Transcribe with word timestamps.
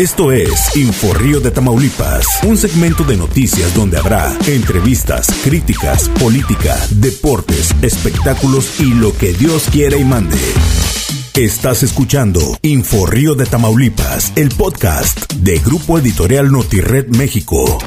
Esto 0.00 0.32
es 0.32 0.74
Inforrío 0.76 1.40
de 1.40 1.50
Tamaulipas, 1.50 2.24
un 2.44 2.56
segmento 2.56 3.04
de 3.04 3.18
noticias 3.18 3.74
donde 3.74 3.98
habrá 3.98 4.34
entrevistas, 4.46 5.26
críticas, 5.44 6.08
política, 6.08 6.74
deportes, 6.92 7.74
espectáculos 7.82 8.80
y 8.80 8.94
lo 8.94 9.14
que 9.14 9.34
Dios 9.34 9.68
quiera 9.70 9.98
y 9.98 10.04
mande. 10.04 10.38
Estás 11.36 11.82
escuchando 11.82 12.40
Inforrío 12.62 13.34
de 13.34 13.44
Tamaulipas, 13.44 14.32
el 14.36 14.48
podcast 14.48 15.34
de 15.34 15.58
Grupo 15.58 15.98
Editorial 15.98 16.50
Notired 16.50 17.08
México. 17.08 17.78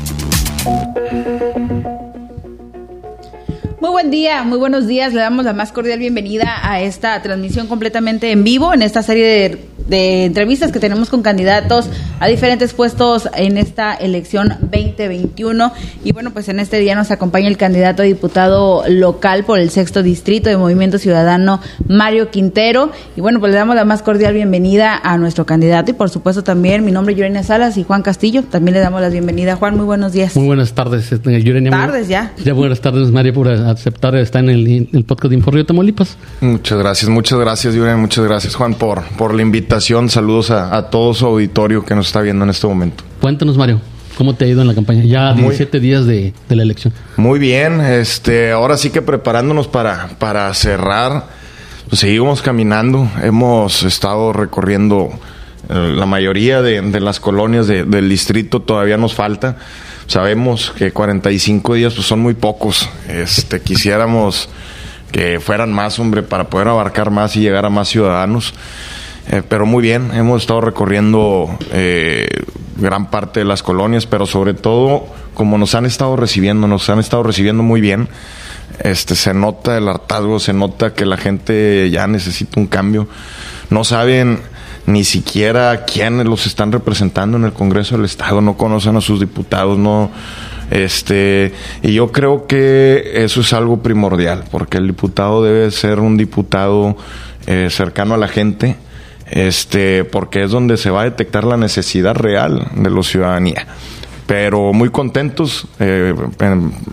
Muy 3.81 3.89
buen 3.89 4.11
día, 4.11 4.43
muy 4.43 4.59
buenos 4.59 4.85
días. 4.85 5.13
Le 5.13 5.21
damos 5.21 5.45
la 5.45 5.53
más 5.53 5.71
cordial 5.71 5.97
bienvenida 5.97 6.59
a 6.61 6.79
esta 6.79 7.19
transmisión 7.23 7.65
completamente 7.65 8.31
en 8.31 8.43
vivo, 8.43 8.71
en 8.71 8.83
esta 8.83 9.01
serie 9.01 9.25
de 9.25 9.72
de 9.87 10.25
entrevistas 10.25 10.71
que 10.71 10.79
tenemos 10.79 11.09
con 11.09 11.21
candidatos 11.21 11.89
a 12.19 12.27
diferentes 12.27 12.73
puestos 12.73 13.27
en 13.35 13.57
esta 13.57 13.93
elección 13.93 14.49
2021. 14.61 15.73
Y 16.03 16.13
bueno, 16.13 16.31
pues 16.31 16.47
en 16.49 16.59
este 16.59 16.79
día 16.79 16.95
nos 16.95 17.11
acompaña 17.11 17.47
el 17.47 17.57
candidato 17.57 18.01
a 18.01 18.05
diputado 18.05 18.83
local 18.87 19.43
por 19.43 19.59
el 19.59 19.69
sexto 19.69 20.03
distrito 20.03 20.49
de 20.49 20.57
Movimiento 20.57 20.97
Ciudadano, 20.97 21.59
Mario 21.87 22.31
Quintero. 22.31 22.91
Y 23.15 23.21
bueno, 23.21 23.39
pues 23.39 23.51
le 23.51 23.57
damos 23.57 23.75
la 23.75 23.85
más 23.85 24.01
cordial 24.01 24.33
bienvenida 24.33 24.99
a 25.03 25.17
nuestro 25.17 25.45
candidato 25.45 25.91
y 25.91 25.93
por 25.93 26.09
supuesto 26.09 26.43
también 26.43 26.85
mi 26.85 26.91
nombre 26.91 27.13
es 27.13 27.19
Yorena 27.19 27.43
Salas 27.43 27.77
y 27.77 27.83
Juan 27.83 28.03
Castillo. 28.03 28.43
También 28.43 28.75
le 28.75 28.79
damos 28.79 29.01
la 29.01 29.09
bienvenida. 29.09 29.57
Juan, 29.57 29.75
muy 29.75 29.85
buenos 29.85 30.13
días. 30.13 30.35
Muy 30.35 30.45
buenas 30.45 30.73
tardes, 30.73 31.11
este, 31.11 31.43
Yorena. 31.43 31.71
Tardes 31.71 32.07
ya. 32.07 32.33
Ya 32.43 32.53
buenas 32.53 32.79
tardes, 32.79 33.11
Mario, 33.11 33.33
por 33.33 33.49
aceptar 33.49 34.15
estar 34.15 34.43
en 34.43 34.49
el, 34.49 35.03
podcast 35.05 35.29
de 35.29 35.35
Inforrio 35.35 35.65
Tamaulipas. 35.65 36.17
Muchas 36.41 36.77
gracias, 36.77 37.09
muchas 37.09 37.39
gracias, 37.39 37.73
Yorena. 37.73 37.97
Muchas 37.97 38.23
gracias, 38.23 38.55
Juan, 38.55 38.75
por, 38.75 39.03
por 39.17 39.33
la 39.33 39.41
invitación 39.41 39.72
Saludos 39.81 40.51
a, 40.51 40.89
todo 40.89 41.15
su 41.15 41.25
auditorio 41.25 41.83
que 41.83 41.95
nos 41.95 42.07
está 42.07 42.21
viendo 42.21 42.43
en 42.43 42.51
este 42.51 42.67
momento. 42.67 43.03
Cuéntanos, 43.19 43.57
Mario. 43.57 43.81
¿Cómo 44.15 44.35
te 44.35 44.45
ha 44.45 44.47
ido 44.47 44.61
en 44.61 44.67
la 44.67 44.75
campaña? 44.75 45.03
Ya 45.03 45.33
17 45.33 45.79
días 45.79 46.05
de, 46.05 46.31
la 46.49 46.61
elección. 46.61 46.93
Muy 47.17 47.39
bien, 47.39 47.81
este, 47.81 48.51
ahora 48.51 48.77
sí 48.77 48.91
que 48.91 49.01
preparándonos 49.01 49.67
para, 49.67 50.09
para 50.19 50.53
cerrar, 50.53 51.25
pues 51.89 52.01
seguimos 52.01 52.43
caminando, 52.43 53.09
hemos 53.23 53.81
estado 53.81 54.31
recorriendo 54.31 55.09
eh, 55.69 55.93
la 55.95 56.05
mayoría 56.05 56.61
de, 56.61 56.99
las 56.99 57.19
colonias 57.19 57.65
del 57.65 58.09
distrito, 58.09 58.61
todavía 58.61 58.97
nos 58.97 59.15
falta. 59.15 59.57
Sabemos 60.05 60.71
que 60.77 60.91
45 60.91 61.73
días 61.73 61.95
pues, 61.95 62.05
son 62.05 62.19
muy 62.19 62.35
pocos. 62.35 62.87
Este, 63.07 63.59
quisiéramos 63.63 64.49
que 65.11 65.39
fueran 65.39 65.73
más, 65.73 65.97
hombre, 65.97 66.21
para 66.21 66.49
poder 66.49 66.67
abarcar 66.67 67.09
más 67.09 67.35
y 67.35 67.39
llegar 67.39 67.65
a 67.65 67.69
más 67.71 67.89
ciudadanos. 67.89 68.53
Eh, 69.29 69.41
pero 69.47 69.65
muy 69.65 69.81
bien, 69.81 70.11
hemos 70.13 70.41
estado 70.41 70.61
recorriendo 70.61 71.49
eh, 71.71 72.27
gran 72.77 73.09
parte 73.09 73.39
de 73.39 73.45
las 73.45 73.63
colonias, 73.63 74.05
pero 74.05 74.25
sobre 74.25 74.53
todo 74.53 75.05
como 75.33 75.57
nos 75.57 75.75
han 75.75 75.85
estado 75.85 76.15
recibiendo, 76.15 76.67
nos 76.67 76.89
han 76.89 76.99
estado 76.99 77.23
recibiendo 77.23 77.63
muy 77.63 77.81
bien. 77.81 78.09
Este 78.79 79.15
se 79.15 79.33
nota 79.33 79.77
el 79.77 79.87
hartazgo, 79.87 80.39
se 80.39 80.53
nota 80.53 80.93
que 80.93 81.05
la 81.05 81.17
gente 81.17 81.89
ya 81.91 82.07
necesita 82.07 82.59
un 82.59 82.67
cambio. 82.67 83.07
No 83.69 83.83
saben 83.83 84.39
ni 84.85 85.03
siquiera 85.03 85.85
quiénes 85.85 86.25
los 86.25 86.45
están 86.45 86.71
representando 86.71 87.37
en 87.37 87.45
el 87.45 87.53
Congreso 87.53 87.95
del 87.95 88.05
Estado, 88.05 88.41
no 88.41 88.57
conocen 88.57 88.97
a 88.97 89.01
sus 89.01 89.19
diputados, 89.19 89.77
no 89.77 90.11
este 90.71 91.53
y 91.81 91.93
yo 91.93 92.11
creo 92.11 92.47
que 92.47 93.23
eso 93.23 93.41
es 93.41 93.53
algo 93.53 93.81
primordial, 93.81 94.43
porque 94.51 94.77
el 94.77 94.87
diputado 94.87 95.43
debe 95.43 95.71
ser 95.71 95.99
un 95.99 96.17
diputado 96.17 96.97
eh, 97.45 97.69
cercano 97.69 98.13
a 98.13 98.17
la 98.17 98.27
gente, 98.27 98.75
este, 99.33 100.03
porque 100.03 100.43
es 100.43 100.51
donde 100.51 100.77
se 100.77 100.91
va 100.91 101.01
a 101.01 101.05
detectar 101.05 101.43
la 101.43 101.57
necesidad 101.57 102.15
real 102.15 102.67
de 102.75 102.89
la 102.89 103.01
ciudadanía. 103.01 103.65
Pero 104.27 104.73
muy 104.73 104.89
contentos 104.89 105.67
eh, 105.79 106.13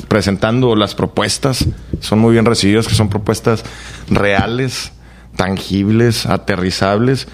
presentando 0.08 0.74
las 0.74 0.94
propuestas, 0.94 1.66
son 2.00 2.18
muy 2.18 2.32
bien 2.32 2.46
recibidas, 2.46 2.88
que 2.88 2.94
son 2.94 3.10
propuestas 3.10 3.62
reales, 4.08 4.92
tangibles, 5.36 6.26
aterrizables. 6.26 7.28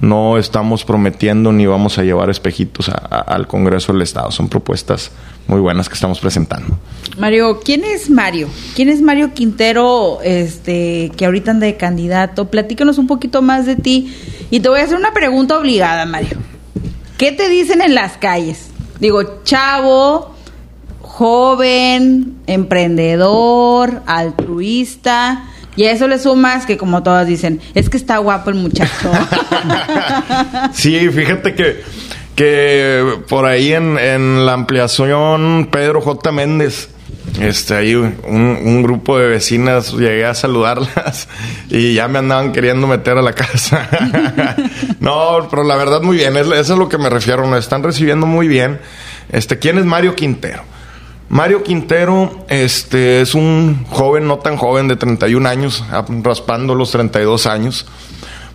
No 0.00 0.38
estamos 0.38 0.84
prometiendo 0.84 1.52
ni 1.52 1.66
vamos 1.66 1.98
a 1.98 2.02
llevar 2.02 2.30
espejitos 2.30 2.88
al 2.88 3.46
Congreso 3.46 3.92
del 3.92 4.02
Estado, 4.02 4.30
son 4.30 4.48
propuestas 4.48 5.10
muy 5.46 5.60
buenas 5.60 5.88
que 5.88 5.94
estamos 5.94 6.20
presentando. 6.20 6.78
Mario, 7.18 7.60
¿quién 7.62 7.84
es 7.84 8.08
Mario? 8.08 8.48
¿Quién 8.74 8.88
es 8.88 9.02
Mario 9.02 9.34
Quintero, 9.34 10.20
este, 10.22 11.12
que 11.16 11.26
ahorita 11.26 11.50
anda 11.50 11.66
de 11.66 11.76
candidato? 11.76 12.46
Platícanos 12.48 12.96
un 12.98 13.06
poquito 13.06 13.42
más 13.42 13.66
de 13.66 13.76
ti. 13.76 14.14
Y 14.50 14.60
te 14.60 14.68
voy 14.68 14.80
a 14.80 14.84
hacer 14.84 14.96
una 14.96 15.12
pregunta 15.12 15.58
obligada, 15.58 16.06
Mario. 16.06 16.38
¿Qué 17.18 17.32
te 17.32 17.48
dicen 17.50 17.82
en 17.82 17.94
las 17.94 18.16
calles? 18.16 18.70
Digo, 19.00 19.42
chavo, 19.44 20.34
joven, 21.02 22.36
emprendedor, 22.46 24.02
altruista. 24.06 25.49
Y 25.76 25.84
eso 25.84 26.08
le 26.08 26.18
sumas 26.18 26.66
que 26.66 26.76
como 26.76 27.02
todas 27.02 27.26
dicen, 27.26 27.60
es 27.74 27.88
que 27.88 27.96
está 27.96 28.18
guapo 28.18 28.50
el 28.50 28.56
muchacho. 28.56 29.10
sí, 30.72 31.08
fíjate 31.10 31.54
que 31.54 31.82
que 32.34 33.18
por 33.28 33.44
ahí 33.44 33.74
en, 33.74 33.98
en 33.98 34.46
la 34.46 34.54
ampliación 34.54 35.68
Pedro 35.70 36.00
J. 36.00 36.32
Méndez, 36.32 36.88
este, 37.38 37.74
ahí 37.74 37.94
un, 37.94 38.82
grupo 38.82 39.18
de 39.18 39.28
vecinas 39.28 39.92
llegué 39.92 40.24
a 40.24 40.34
saludarlas 40.34 41.28
y 41.68 41.94
ya 41.94 42.08
me 42.08 42.18
andaban 42.18 42.52
queriendo 42.52 42.86
meter 42.86 43.18
a 43.18 43.22
la 43.22 43.34
casa. 43.34 43.88
no, 45.00 45.46
pero 45.50 45.64
la 45.64 45.76
verdad 45.76 46.02
muy 46.02 46.16
bien, 46.16 46.36
eso 46.36 46.52
es 46.54 46.68
lo 46.70 46.88
que 46.88 46.98
me 46.98 47.10
refiero, 47.10 47.46
me 47.46 47.58
están 47.58 47.82
recibiendo 47.82 48.26
muy 48.26 48.48
bien. 48.48 48.80
Este, 49.30 49.58
¿quién 49.58 49.78
es 49.78 49.84
Mario 49.84 50.16
Quintero? 50.16 50.64
Mario 51.30 51.62
Quintero 51.62 52.44
este, 52.48 53.20
es 53.20 53.36
un 53.36 53.84
joven, 53.88 54.26
no 54.26 54.40
tan 54.40 54.56
joven, 54.56 54.88
de 54.88 54.96
31 54.96 55.48
años, 55.48 55.84
raspando 56.24 56.74
los 56.74 56.90
32 56.90 57.46
años. 57.46 57.86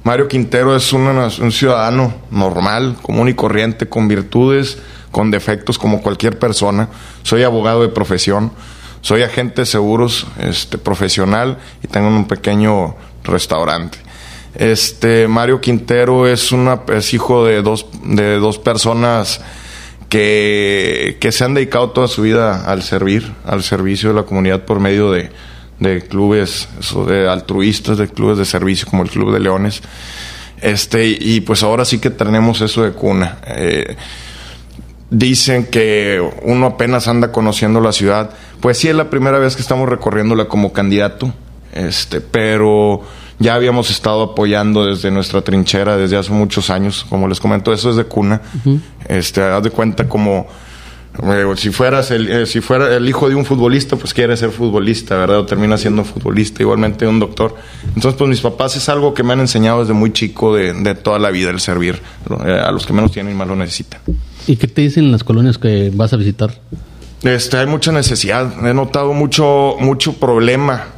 Mario 0.03 0.27
Quintero 0.27 0.75
es 0.75 0.91
un 0.91 1.53
ciudadano 1.53 2.13
normal, 2.31 2.97
común 3.01 3.29
y 3.29 3.33
corriente, 3.33 3.87
con 3.87 4.09
virtudes, 4.09 4.77
con 5.11 5.31
defectos 5.31 5.79
como 5.79 6.01
cualquier 6.01 6.37
persona. 6.37 6.89
Soy 7.23 7.43
abogado 7.43 7.81
de 7.81 7.87
profesión, 7.87 8.51
soy 8.99 9.23
agente 9.23 9.61
de 9.61 9.67
seguros 9.67 10.27
este, 10.37 10.77
profesional 10.77 11.59
y 11.81 11.87
tengo 11.87 12.09
un 12.09 12.27
pequeño 12.27 12.97
restaurante. 13.23 13.99
Este 14.53 15.29
Mario 15.29 15.61
Quintero 15.61 16.27
es 16.27 16.51
una 16.51 16.81
es 16.93 17.13
hijo 17.13 17.45
de 17.45 17.61
dos 17.61 17.87
de 18.03 18.35
dos 18.35 18.59
personas 18.59 19.39
que, 20.09 21.17
que 21.19 21.31
se 21.31 21.43
han 21.43 21.53
dedicado 21.53 21.91
toda 21.91 22.07
su 22.07 22.21
vida 22.21 22.65
al 22.65 22.83
servir, 22.83 23.33
al 23.45 23.63
servicio 23.63 24.09
de 24.09 24.15
la 24.15 24.23
comunidad 24.23 24.65
por 24.65 24.79
medio 24.79 25.11
de, 25.11 25.31
de 25.79 26.01
clubes 26.01 26.69
de 27.07 27.29
altruistas, 27.29 27.97
de 27.97 28.07
clubes 28.07 28.37
de 28.37 28.45
servicio 28.45 28.87
como 28.89 29.03
el 29.03 29.09
Club 29.09 29.33
de 29.33 29.39
Leones. 29.39 29.81
Este, 30.61 31.05
y 31.07 31.41
pues 31.41 31.63
ahora 31.63 31.85
sí 31.85 31.99
que 31.99 32.09
tenemos 32.09 32.61
eso 32.61 32.83
de 32.83 32.91
cuna. 32.91 33.39
Eh, 33.47 33.95
dicen 35.09 35.65
que 35.65 36.21
uno 36.43 36.67
apenas 36.67 37.07
anda 37.07 37.31
conociendo 37.31 37.81
la 37.81 37.91
ciudad. 37.91 38.31
Pues 38.61 38.77
sí, 38.77 38.87
es 38.87 38.95
la 38.95 39.09
primera 39.09 39.37
vez 39.37 39.55
que 39.55 39.61
estamos 39.61 39.89
recorriéndola 39.89 40.45
como 40.45 40.73
candidato, 40.73 41.33
este, 41.73 42.21
pero 42.21 43.03
ya 43.39 43.55
habíamos 43.55 43.89
estado 43.89 44.23
apoyando 44.23 44.85
desde 44.85 45.11
nuestra 45.11 45.41
trinchera 45.41 45.97
desde 45.97 46.17
hace 46.17 46.31
muchos 46.31 46.69
años. 46.69 47.05
Como 47.09 47.27
les 47.27 47.39
comento, 47.39 47.73
eso 47.73 47.89
es 47.89 47.95
de 47.95 48.05
cuna. 48.05 48.41
Este, 49.07 49.41
haz 49.41 49.63
de 49.63 49.71
cuenta 49.71 50.07
como 50.07 50.47
si 51.55 51.71
fueras 51.71 52.11
el, 52.11 52.29
eh, 52.29 52.45
si 52.45 52.61
fuera 52.61 52.95
el 52.95 53.07
hijo 53.07 53.29
de 53.29 53.35
un 53.35 53.45
futbolista, 53.45 53.95
pues 53.95 54.13
quiere 54.13 54.35
ser 54.35 54.51
futbolista, 54.51 55.15
¿verdad? 55.17 55.39
O 55.39 55.45
termina 55.45 55.77
siendo 55.77 56.03
futbolista, 56.03 56.61
igualmente 56.61 57.07
un 57.07 57.19
doctor. 57.19 57.55
Entonces, 57.87 58.15
pues 58.15 58.29
mis 58.29 58.41
papás 58.41 58.75
es 58.75 58.89
algo 58.89 59.13
que 59.13 59.23
me 59.23 59.33
han 59.33 59.39
enseñado 59.39 59.79
desde 59.79 59.93
muy 59.93 60.11
chico 60.11 60.55
de, 60.55 60.73
de 60.73 60.95
toda 60.95 61.19
la 61.19 61.31
vida, 61.31 61.51
el 61.51 61.59
servir 61.59 62.01
eh, 62.45 62.51
a 62.51 62.71
los 62.71 62.85
que 62.85 62.93
menos 62.93 63.11
tienen 63.11 63.33
y 63.33 63.35
más 63.37 63.47
lo 63.47 63.55
necesitan. 63.55 64.01
¿Y 64.47 64.57
qué 64.57 64.67
te 64.67 64.81
dicen 64.81 65.11
las 65.11 65.23
colonias 65.23 65.57
que 65.57 65.91
vas 65.93 66.13
a 66.13 66.17
visitar? 66.17 66.59
Este, 67.23 67.57
hay 67.57 67.65
mucha 67.65 67.91
necesidad. 67.91 68.65
He 68.65 68.73
notado 68.73 69.13
mucho, 69.13 69.75
mucho 69.79 70.13
problema 70.13 70.94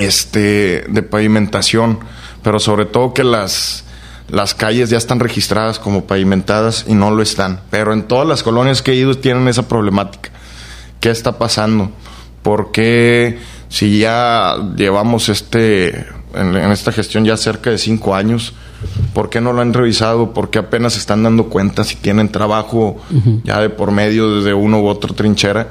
este, 0.00 0.84
de 0.88 1.02
pavimentación, 1.02 2.00
pero 2.42 2.60
sobre 2.60 2.86
todo 2.86 3.14
que 3.14 3.24
las 3.24 3.84
las 4.28 4.54
calles 4.54 4.90
ya 4.90 4.98
están 4.98 5.20
registradas 5.20 5.78
como 5.78 6.04
pavimentadas 6.04 6.84
y 6.86 6.94
no 6.94 7.10
lo 7.10 7.22
están. 7.22 7.60
Pero 7.70 7.94
en 7.94 8.02
todas 8.02 8.28
las 8.28 8.42
colonias 8.42 8.82
que 8.82 8.92
he 8.92 8.96
ido 8.96 9.14
tienen 9.14 9.48
esa 9.48 9.66
problemática. 9.66 10.30
¿Qué 11.00 11.10
está 11.10 11.38
pasando? 11.38 11.90
¿Por 12.42 12.70
qué 12.70 13.38
si 13.68 13.98
ya 14.00 14.56
llevamos 14.76 15.28
este 15.28 16.06
en, 16.34 16.56
esta 16.56 16.92
gestión 16.92 17.24
ya 17.24 17.36
cerca 17.36 17.70
de 17.70 17.78
cinco 17.78 18.14
años, 18.14 18.52
¿por 19.14 19.30
qué 19.30 19.40
no 19.40 19.52
lo 19.52 19.62
han 19.62 19.72
revisado? 19.72 20.32
¿Por 20.32 20.50
qué 20.50 20.58
apenas 20.58 20.94
se 20.94 21.00
están 21.00 21.22
dando 21.22 21.44
cuenta 21.44 21.84
si 21.84 21.96
tienen 21.96 22.30
trabajo 22.30 22.98
ya 23.44 23.60
de 23.60 23.70
por 23.70 23.90
medio 23.90 24.36
desde 24.36 24.54
uno 24.54 24.80
u 24.80 24.88
otro 24.88 25.14
trinchera? 25.14 25.68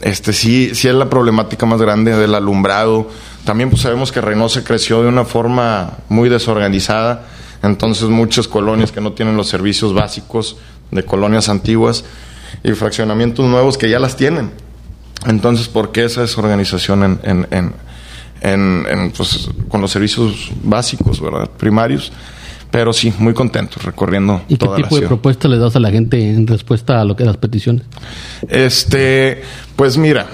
Este 0.00 0.32
sí, 0.32 0.74
sí 0.74 0.88
es 0.88 0.94
la 0.94 1.08
problemática 1.08 1.66
más 1.66 1.80
grande 1.80 2.16
del 2.16 2.34
alumbrado. 2.34 3.08
También 3.44 3.70
pues 3.70 3.82
sabemos 3.82 4.12
que 4.12 4.20
Reynosa 4.20 4.62
creció 4.62 5.02
de 5.02 5.08
una 5.08 5.24
forma 5.24 5.98
muy 6.08 6.28
desorganizada 6.28 7.26
entonces 7.62 8.08
muchas 8.08 8.48
colonias 8.48 8.92
que 8.92 9.00
no 9.00 9.12
tienen 9.12 9.36
los 9.36 9.48
servicios 9.48 9.92
básicos 9.92 10.56
de 10.90 11.04
colonias 11.04 11.48
antiguas 11.48 12.04
y 12.62 12.72
fraccionamientos 12.72 13.46
nuevos 13.46 13.76
que 13.76 13.90
ya 13.90 13.98
las 13.98 14.16
tienen. 14.16 14.52
Entonces, 15.26 15.68
¿por 15.68 15.92
qué 15.92 16.04
esa 16.04 16.20
desorganización 16.20 17.02
en, 17.02 17.20
en, 17.50 17.74
en, 18.40 18.86
en 18.88 19.10
pues, 19.10 19.48
con 19.68 19.80
los 19.80 19.90
servicios 19.90 20.50
básicos, 20.62 21.20
¿verdad? 21.20 21.50
Primarios. 21.56 22.12
Pero 22.76 22.92
sí, 22.92 23.10
muy 23.18 23.32
contento 23.32 23.80
recorriendo 23.82 24.42
¿Y 24.50 24.58
qué 24.58 24.68
tipo 24.76 25.00
de 25.00 25.06
propuestas 25.06 25.50
le 25.50 25.56
das 25.56 25.74
a 25.76 25.80
la 25.80 25.90
gente 25.90 26.20
en 26.28 26.46
respuesta 26.46 27.00
a 27.00 27.06
lo 27.06 27.16
que 27.16 27.24
las 27.24 27.38
peticiones? 27.38 27.86
Este, 28.50 29.40
pues 29.76 29.96
mira, 29.96 30.26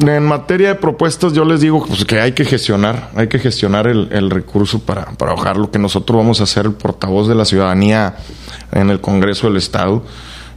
en 0.00 0.22
materia 0.22 0.68
de 0.68 0.74
propuestas, 0.76 1.34
yo 1.34 1.44
les 1.44 1.60
digo 1.60 1.84
pues, 1.84 2.06
que 2.06 2.20
hay 2.20 2.32
que 2.32 2.46
gestionar, 2.46 3.10
hay 3.14 3.28
que 3.28 3.38
gestionar 3.38 3.86
el, 3.86 4.08
el 4.12 4.30
recurso 4.30 4.78
para, 4.78 5.12
para 5.12 5.34
bajar 5.34 5.58
lo 5.58 5.70
que 5.70 5.78
nosotros 5.78 6.16
vamos 6.16 6.40
a 6.40 6.44
hacer 6.44 6.64
el 6.64 6.72
portavoz 6.72 7.28
de 7.28 7.34
la 7.34 7.44
ciudadanía 7.44 8.16
en 8.72 8.88
el 8.88 9.02
Congreso 9.02 9.48
del 9.48 9.58
Estado. 9.58 10.02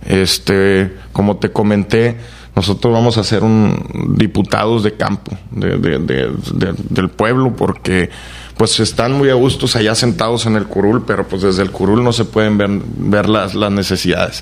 Este, 0.05 0.95
como 1.11 1.35
te 1.35 1.51
comenté, 1.51 2.15
nosotros 2.57 2.91
vamos 2.91 3.19
a 3.19 3.23
ser 3.23 3.43
un 3.43 4.15
diputados 4.17 4.81
de 4.81 4.95
campo 4.95 5.37
de, 5.51 5.77
de, 5.77 6.73
del 6.89 7.09
pueblo 7.09 7.55
porque 7.55 8.09
pues 8.57 8.79
están 8.79 9.11
muy 9.11 9.29
a 9.29 9.35
gustos 9.35 9.75
allá 9.75 9.93
sentados 9.93 10.47
en 10.47 10.55
el 10.55 10.65
curul, 10.65 11.03
pero 11.05 11.27
pues 11.27 11.43
desde 11.43 11.61
el 11.61 11.69
curul 11.69 12.03
no 12.03 12.11
se 12.13 12.25
pueden 12.25 12.57
ver, 12.57 13.29
las, 13.29 13.53
las 13.53 13.71
necesidades. 13.71 14.41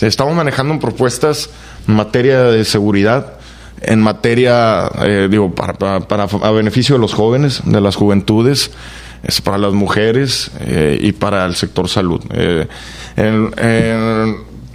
Estamos 0.00 0.34
manejando 0.34 0.80
propuestas 0.80 1.48
en 1.86 1.94
materia 1.94 2.42
de 2.42 2.64
seguridad, 2.64 3.34
en 3.82 4.02
materia, 4.02 4.90
eh, 5.02 5.28
digo, 5.30 5.54
para, 5.54 6.00
para, 6.00 6.24
a 6.24 6.50
beneficio 6.50 6.96
de 6.96 7.00
los 7.00 7.14
jóvenes, 7.14 7.62
de 7.64 7.80
las 7.80 7.94
juventudes, 7.94 8.72
es 9.22 9.40
para 9.40 9.58
las 9.58 9.74
mujeres 9.74 10.50
eh, 10.58 10.98
y 11.00 11.12
para 11.12 11.46
el 11.46 11.54
sector 11.54 11.88
salud. 11.88 12.20
Eh, 12.30 12.66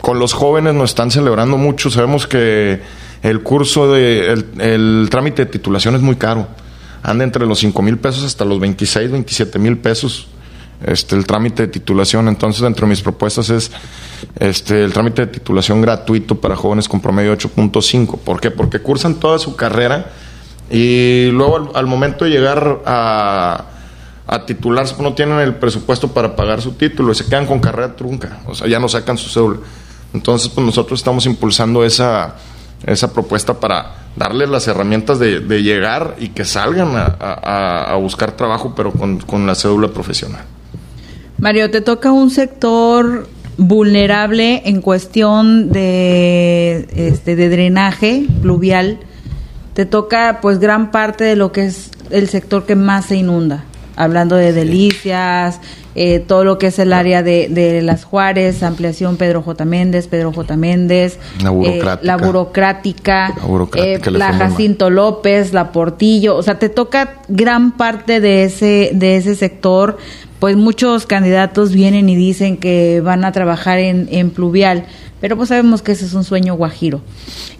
con 0.10 0.18
los 0.18 0.34
jóvenes 0.34 0.74
nos 0.74 0.90
están 0.90 1.12
celebrando 1.12 1.56
mucho. 1.56 1.92
Sabemos 1.92 2.26
que 2.26 2.82
el 3.22 3.44
curso 3.44 3.94
de 3.94 4.44
el, 4.58 5.08
trámite 5.12 5.46
de 5.46 5.52
titulación 5.52 5.94
es 5.94 6.02
muy 6.02 6.16
caro. 6.16 6.48
Anda 7.04 7.24
entre 7.24 7.46
los 7.46 7.60
5 7.60 7.80
mil 7.84 8.00
pesos 8.00 8.24
hasta 8.24 8.44
los 8.44 8.60
26, 8.60 9.12
27 9.12 9.60
mil 9.60 9.78
pesos 9.78 10.28
este, 10.84 11.16
el 11.16 11.28
trámite 11.28 11.62
de 11.62 11.68
titulación. 11.68 12.28
Entonces, 12.28 12.64
dentro 12.64 12.88
de 12.88 12.90
mis 12.90 13.02
propuestas 13.02 13.52
es 13.52 13.70
este, 14.40 14.84
el 14.84 14.94
trámite 14.94 15.28
de 15.28 15.32
titulación 15.32 15.80
gratuito 15.80 16.42
para 16.42 16.56
jóvenes 16.56 16.90
con 16.90 17.02
promedio 17.02 17.32
8.5. 17.38 18.18
¿Por 18.18 18.42
qué? 18.42 18.50
Porque 18.50 18.80
cursan 18.80 19.20
toda 19.20 19.38
su 19.38 19.56
carrera 19.56 20.10
y 20.72 21.30
luego 21.30 21.70
al, 21.76 21.86
momento 21.86 22.26
de 22.26 22.32
llegar 22.32 22.80
a, 22.84 23.64
a 24.26 24.46
titularse 24.48 24.96
pues, 24.96 25.08
no 25.08 25.14
tienen 25.14 25.38
el 25.38 25.54
presupuesto 25.54 26.08
para 26.08 26.36
pagar 26.36 26.64
su 26.64 26.72
título 26.72 27.12
y 27.12 27.16
se 27.16 27.26
quedan 27.26 27.46
con 27.46 27.60
carrera 27.60 27.96
trunca. 27.96 28.40
O 28.48 28.56
sea, 28.56 28.68
ya 28.68 28.80
no 28.80 28.90
sacan 28.90 29.16
su 29.16 29.30
cédula. 29.30 29.60
Entonces, 30.14 30.50
pues 30.50 30.66
nosotros 30.66 31.00
estamos 31.00 31.26
impulsando 31.26 31.84
esa, 31.84 32.36
esa 32.86 33.14
propuesta 33.14 33.60
para 33.60 33.96
darles 34.16 34.50
las 34.50 34.68
herramientas 34.68 35.20
de, 35.20 35.40
llegar 35.62 36.16
y 36.20 36.30
que 36.30 36.46
salgan 36.46 36.92
a, 36.96 37.96
buscar 38.02 38.32
trabajo, 38.34 38.74
pero 38.76 38.92
con, 38.92 39.20
con 39.20 39.46
la 39.46 39.56
cédula 39.56 39.90
profesional. 39.90 40.44
Mario, 41.38 41.72
te 41.72 41.82
toca 41.82 42.12
un 42.12 42.32
sector 42.32 43.28
vulnerable 43.60 44.62
en 44.66 44.82
cuestión 44.82 45.72
de, 45.72 46.88
este, 46.96 47.36
de 47.36 47.50
drenaje 47.50 48.26
pluvial. 48.42 49.00
Te 49.74 49.86
toca 49.86 50.40
pues 50.42 50.60
gran 50.60 50.92
parte 50.92 51.24
de 51.26 51.36
lo 51.36 51.52
que 51.52 51.66
es 51.66 51.92
el 52.10 52.30
sector 52.30 52.66
que 52.66 52.76
más 52.76 53.06
se 53.06 53.18
inunda. 53.18 53.66
Hablando 54.00 54.38
de 54.38 54.54
delicias, 54.54 55.60
eh, 55.96 56.20
todo 56.20 56.46
lo 56.46 56.58
que 56.58 56.68
es 56.68 56.80
el 56.80 56.94
área 56.94 57.24
de, 57.24 57.82
las 57.84 58.06
Juárez, 58.06 58.64
ampliación 58.64 59.18
Pedro 59.18 59.42
J. 59.42 59.66
Méndez, 59.66 60.08
Pedro 60.08 60.32
J. 60.32 60.56
Méndez, 60.56 61.20
la 61.44 61.52
eh, 61.52 62.18
burocrática, 62.24 63.36
la, 64.10 64.30
eh, 64.30 64.34
Jacinto 64.38 64.90
López, 64.90 65.52
la 65.52 65.74
Portillo, 65.74 66.38
o 66.38 66.44
sea, 66.44 66.58
te 66.58 66.70
toca 66.70 67.16
gran 67.28 67.76
parte 67.76 68.22
de 68.22 68.44
ese, 68.46 68.92
de 68.94 69.18
ese 69.18 69.36
sector 69.36 69.98
pues 70.40 70.56
muchos 70.56 71.06
candidatos 71.06 71.74
vienen 71.74 72.08
y 72.08 72.16
dicen 72.16 72.56
que 72.56 73.02
van 73.02 73.26
a 73.26 73.34
trabajar 73.34 73.78
en, 73.78 74.08
en 74.10 74.30
pluvial, 74.30 74.86
pero 75.22 75.36
pues 75.36 75.50
sabemos 75.50 75.82
que 75.82 75.92
ese 75.92 76.06
es 76.06 76.14
un 76.14 76.24
sueño 76.24 76.56
guajiro. 76.56 77.02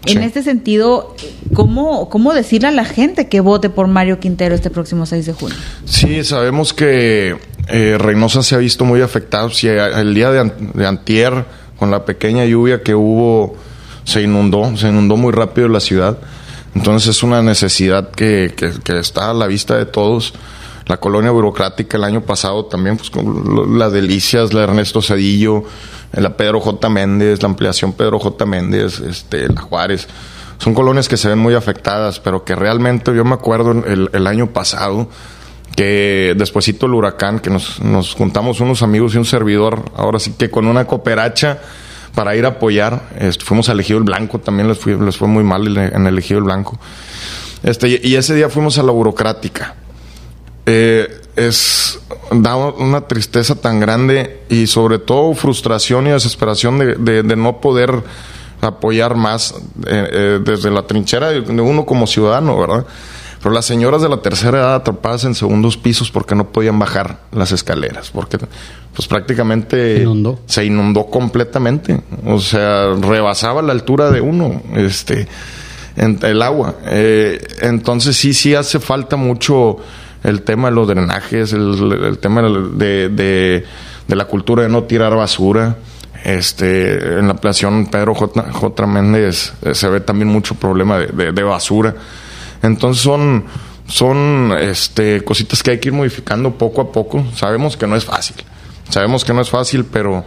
En 0.06 0.22
este 0.22 0.42
sentido, 0.42 1.14
¿cómo, 1.54 2.08
¿cómo 2.08 2.32
decirle 2.32 2.68
a 2.68 2.72
la 2.72 2.84
gente 2.84 3.28
que 3.28 3.40
vote 3.40 3.70
por 3.70 3.86
Mario 3.86 4.18
Quintero 4.18 4.54
este 4.54 4.70
próximo 4.70 5.06
6 5.06 5.26
de 5.26 5.32
junio? 5.32 5.56
Sí, 5.84 6.24
sabemos 6.24 6.72
que 6.72 7.36
eh, 7.68 7.98
Reynosa 7.98 8.42
se 8.42 8.54
ha 8.54 8.58
visto 8.58 8.84
muy 8.84 9.02
afectado. 9.02 9.50
Si 9.50 9.68
el 9.68 10.14
día 10.14 10.30
de, 10.30 10.86
antier, 10.86 11.44
con 11.78 11.90
la 11.90 12.04
pequeña 12.04 12.44
lluvia 12.46 12.82
que 12.82 12.94
hubo, 12.94 13.54
se 14.04 14.22
inundó, 14.22 14.76
se 14.76 14.88
inundó 14.88 15.16
muy 15.16 15.32
rápido 15.32 15.68
la 15.68 15.80
ciudad. 15.80 16.18
Entonces 16.74 17.16
es 17.16 17.22
una 17.22 17.42
necesidad 17.42 18.10
que, 18.10 18.54
que, 18.56 18.72
que 18.82 18.98
está 18.98 19.30
a 19.30 19.34
la 19.34 19.46
vista 19.46 19.76
de 19.76 19.86
todos 19.86 20.32
la 20.90 20.96
colonia 20.96 21.30
burocrática 21.30 21.96
el 21.96 22.02
año 22.04 22.20
pasado 22.22 22.64
también, 22.64 22.96
pues 22.96 23.10
con 23.10 23.78
las 23.78 23.92
delicias, 23.92 24.52
la 24.52 24.64
Ernesto 24.64 25.00
Cedillo, 25.00 25.62
la 26.12 26.36
Pedro 26.36 26.60
J. 26.60 26.88
Méndez, 26.88 27.42
la 27.42 27.48
ampliación 27.48 27.92
Pedro 27.92 28.18
J. 28.18 28.46
Méndez, 28.46 29.00
este, 29.00 29.48
la 29.48 29.60
Juárez. 29.60 30.08
Son 30.58 30.74
colonias 30.74 31.08
que 31.08 31.16
se 31.16 31.28
ven 31.28 31.38
muy 31.38 31.54
afectadas, 31.54 32.20
pero 32.20 32.44
que 32.44 32.54
realmente 32.54 33.14
yo 33.14 33.24
me 33.24 33.34
acuerdo 33.34 33.70
el, 33.70 34.10
el 34.12 34.26
año 34.26 34.48
pasado 34.48 35.08
que 35.74 36.34
despuesito 36.36 36.86
el 36.86 36.94
huracán, 36.94 37.38
que 37.38 37.48
nos, 37.48 37.80
nos 37.80 38.14
juntamos 38.14 38.60
unos 38.60 38.82
amigos 38.82 39.14
y 39.14 39.18
un 39.18 39.24
servidor, 39.24 39.82
ahora 39.96 40.18
sí 40.18 40.34
que 40.36 40.50
con 40.50 40.66
una 40.66 40.86
cooperacha 40.86 41.60
para 42.14 42.34
ir 42.34 42.44
a 42.44 42.48
apoyar, 42.48 43.08
este, 43.18 43.44
fuimos 43.44 43.68
a 43.68 43.72
Elegido 43.72 43.98
el 43.98 44.04
Blanco, 44.04 44.40
también 44.40 44.68
les, 44.68 44.78
fue, 44.78 44.96
les 44.96 45.16
fue 45.16 45.28
muy 45.28 45.44
mal 45.44 45.66
en 45.78 46.06
Elegido 46.06 46.38
el 46.38 46.44
Blanco. 46.44 46.78
Este, 47.62 48.00
y 48.02 48.16
ese 48.16 48.34
día 48.34 48.48
fuimos 48.48 48.78
a 48.78 48.82
la 48.82 48.90
burocrática 48.90 49.76
eh, 50.66 51.19
es 51.46 51.98
da 52.30 52.56
una 52.56 53.02
tristeza 53.02 53.54
tan 53.54 53.80
grande 53.80 54.42
y 54.48 54.66
sobre 54.66 54.98
todo 54.98 55.34
frustración 55.34 56.06
y 56.06 56.10
desesperación 56.10 56.78
de, 56.78 57.36
no 57.36 57.60
poder 57.60 58.02
apoyar 58.60 59.16
más 59.16 59.54
eh, 59.86 60.08
eh, 60.12 60.40
desde 60.44 60.70
la 60.70 60.82
trinchera 60.82 61.30
de 61.30 61.60
uno 61.60 61.86
como 61.86 62.06
ciudadano, 62.06 62.58
¿verdad? 62.58 62.86
Pero 63.42 63.54
las 63.54 63.64
señoras 63.64 64.02
de 64.02 64.10
la 64.10 64.18
tercera 64.18 64.58
edad 64.58 64.74
atrapadas 64.74 65.24
en 65.24 65.34
segundos 65.34 65.78
pisos 65.78 66.10
porque 66.10 66.34
no 66.34 66.52
podían 66.52 66.78
bajar 66.78 67.22
las 67.32 67.52
escaleras, 67.52 68.10
porque 68.10 68.36
pues 68.94 69.08
prácticamente 69.08 70.04
se 70.44 70.64
inundó, 70.64 71.06
completamente, 71.06 72.02
o 72.26 72.38
sea, 72.38 72.92
rebasaba 73.00 73.62
la 73.62 73.72
altura 73.72 74.10
de 74.10 74.20
uno, 74.20 74.60
este, 74.76 75.26
el 75.96 76.42
agua. 76.42 76.74
entonces 77.62 78.14
sí, 78.14 78.34
sí 78.34 78.54
hace 78.54 78.78
falta 78.78 79.16
mucho 79.16 79.78
el 80.22 80.42
tema 80.42 80.68
de 80.68 80.74
los 80.74 80.88
drenajes, 80.88 81.52
el, 81.52 82.18
tema 82.20 82.42
de, 82.42 83.08
de, 83.08 83.64
la 84.16 84.24
cultura 84.26 84.62
de 84.62 84.68
no 84.68 84.84
tirar 84.84 85.14
basura. 85.14 85.76
Este, 86.24 87.18
en 87.18 87.28
la 87.28 87.34
plación 87.34 87.86
Pedro 87.86 88.14
J. 88.14 88.52
J. 88.52 88.86
Méndez 88.86 89.54
eh, 89.62 89.74
se 89.74 89.88
ve 89.88 90.00
también 90.00 90.28
mucho 90.28 90.54
problema 90.54 90.98
de, 90.98 91.32
de, 91.32 91.42
basura. 91.42 91.94
Entonces 92.62 93.02
son, 93.02 93.44
son 93.86 94.52
este, 94.60 95.24
cositas 95.24 95.62
que 95.62 95.70
hay 95.70 95.78
que 95.78 95.88
ir 95.88 95.94
modificando 95.94 96.50
poco 96.52 96.82
a 96.82 96.92
poco. 96.92 97.24
Sabemos 97.34 97.76
que 97.76 97.86
no 97.86 97.96
es 97.96 98.04
fácil. 98.04 98.36
Sabemos 98.90 99.24
que 99.24 99.32
no 99.32 99.40
es 99.40 99.48
fácil, 99.48 99.86
pero 99.86 100.24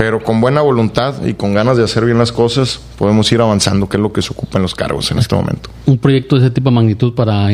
pero 0.00 0.24
con 0.24 0.40
buena 0.40 0.62
voluntad 0.62 1.26
y 1.26 1.34
con 1.34 1.52
ganas 1.52 1.76
de 1.76 1.84
hacer 1.84 2.06
bien 2.06 2.16
las 2.16 2.32
cosas 2.32 2.80
podemos 2.96 3.30
ir 3.32 3.42
avanzando, 3.42 3.86
que 3.86 3.98
es 3.98 4.02
lo 4.02 4.10
que 4.10 4.22
se 4.22 4.32
ocupa 4.32 4.56
en 4.56 4.62
los 4.62 4.74
cargos 4.74 5.10
en 5.10 5.18
este 5.18 5.34
momento. 5.34 5.68
Un 5.84 5.98
proyecto 5.98 6.36
de 6.36 6.46
ese 6.46 6.50
tipo 6.54 6.70
de 6.70 6.76
magnitud 6.76 7.12
para 7.12 7.48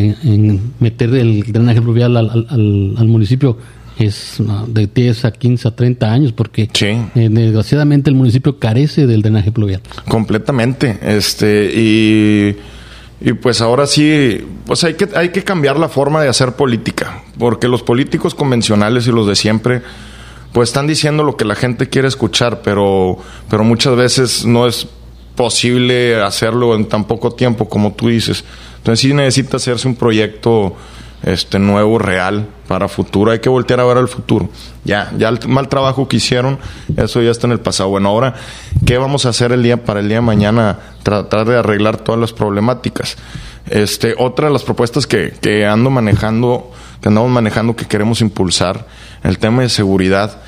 meter 0.79 1.13
el 1.17 1.43
drenaje 1.43 1.83
fluvial 1.83 2.17
al, 2.17 3.09
municipio 3.09 3.59
es 3.99 4.41
de 4.69 4.87
10 4.87 5.25
a 5.25 5.33
15 5.33 5.67
a 5.67 5.75
30 5.75 6.13
años 6.13 6.33
porque 6.33 6.71
eh, 6.81 7.29
desgraciadamente 7.33 8.11
el 8.11 8.15
municipio 8.15 8.61
carece 8.61 9.09
del 9.09 9.23
drenaje 9.23 9.51
pluvial. 9.51 9.81
Completamente, 10.09 11.01
este 11.03 11.69
y 11.75 12.57
y 13.21 13.33
pues 13.33 13.61
ahora 13.61 13.89
sí, 13.89 14.47
pues 14.67 14.85
hay 14.85 14.95
que 14.95 15.09
hay 15.17 15.31
que 15.31 15.43
cambiar 15.43 15.81
la 15.81 15.89
forma 15.89 16.23
de 16.23 16.29
hacer 16.29 16.53
política, 16.53 17.23
porque 17.39 17.67
los 17.67 17.83
políticos 17.83 18.37
convencionales 18.37 19.09
y 19.09 19.11
los 19.11 19.27
de 19.27 19.35
siempre 19.35 19.83
pues 20.57 20.71
están 20.71 20.87
diciendo 20.87 21.23
lo 21.23 21.37
que 21.37 21.45
la 21.45 21.55
gente 21.55 21.91
quiere 21.91 22.09
escuchar, 22.09 22.63
pero, 22.63 23.19
pero 23.51 23.63
muchas 23.63 23.95
veces 23.95 24.47
no 24.47 24.67
es 24.67 24.89
posible 25.35 26.23
hacerlo 26.23 26.75
en 26.75 26.87
tan 26.89 27.05
poco 27.05 27.33
tiempo 27.33 27.69
como 27.69 27.93
tú 27.93 28.09
dices. 28.09 28.43
Entonces 28.79 29.01
sí 29.01 29.13
necesita 29.13 29.59
hacerse 29.59 29.87
un 29.87 29.97
proyecto 29.97 30.75
este 31.23 31.59
nuevo, 31.59 31.99
real, 31.99 32.49
para 32.69 32.89
futuro. 32.89 33.33
Hay 33.33 33.41
que 33.41 33.51
voltear 33.51 33.81
a 33.81 33.85
ver 33.85 33.99
al 33.99 34.09
futuro. 34.09 34.49
Ya, 34.83 35.13
ya 35.19 35.29
el 35.29 35.47
mal 35.47 35.69
trabajo 35.69 36.09
que 36.09 36.17
hicieron, 36.17 36.59
eso 36.97 37.21
ya 37.21 37.33
está 37.33 37.47
en 37.47 37.53
el 37.53 37.61
pasado. 37.61 37.91
Bueno, 37.91 38.09
ahora, 38.09 38.37
¿qué 38.87 38.97
vamos 38.97 39.27
a 39.27 39.29
hacer 39.29 39.53
el 39.53 39.63
día 39.63 39.85
para 39.85 40.01
el 40.01 40.09
día 40.09 40.17
de 40.17 40.23
mañana? 40.23 40.79
Tratar 41.03 41.47
de 41.47 41.59
arreglar 41.59 41.99
todas 41.99 42.19
las 42.19 42.33
problemáticas. 42.33 43.19
Este, 43.69 44.15
otra 44.17 44.47
de 44.47 44.55
las 44.55 44.63
propuestas 44.63 45.07
que, 45.07 45.35
que 45.39 45.67
ando 45.67 45.91
manejando, 45.91 46.73
que 47.03 47.09
andamos 47.09 47.31
manejando, 47.31 47.77
que 47.77 47.85
queremos 47.85 48.23
impulsar, 48.23 48.87
el 49.23 49.39
tema 49.39 49.61
de 49.61 49.69
seguridad. 49.69 50.41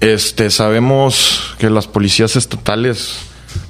Este, 0.00 0.50
sabemos 0.50 1.54
que 1.58 1.70
las 1.70 1.86
policías 1.86 2.36
estatales 2.36 3.18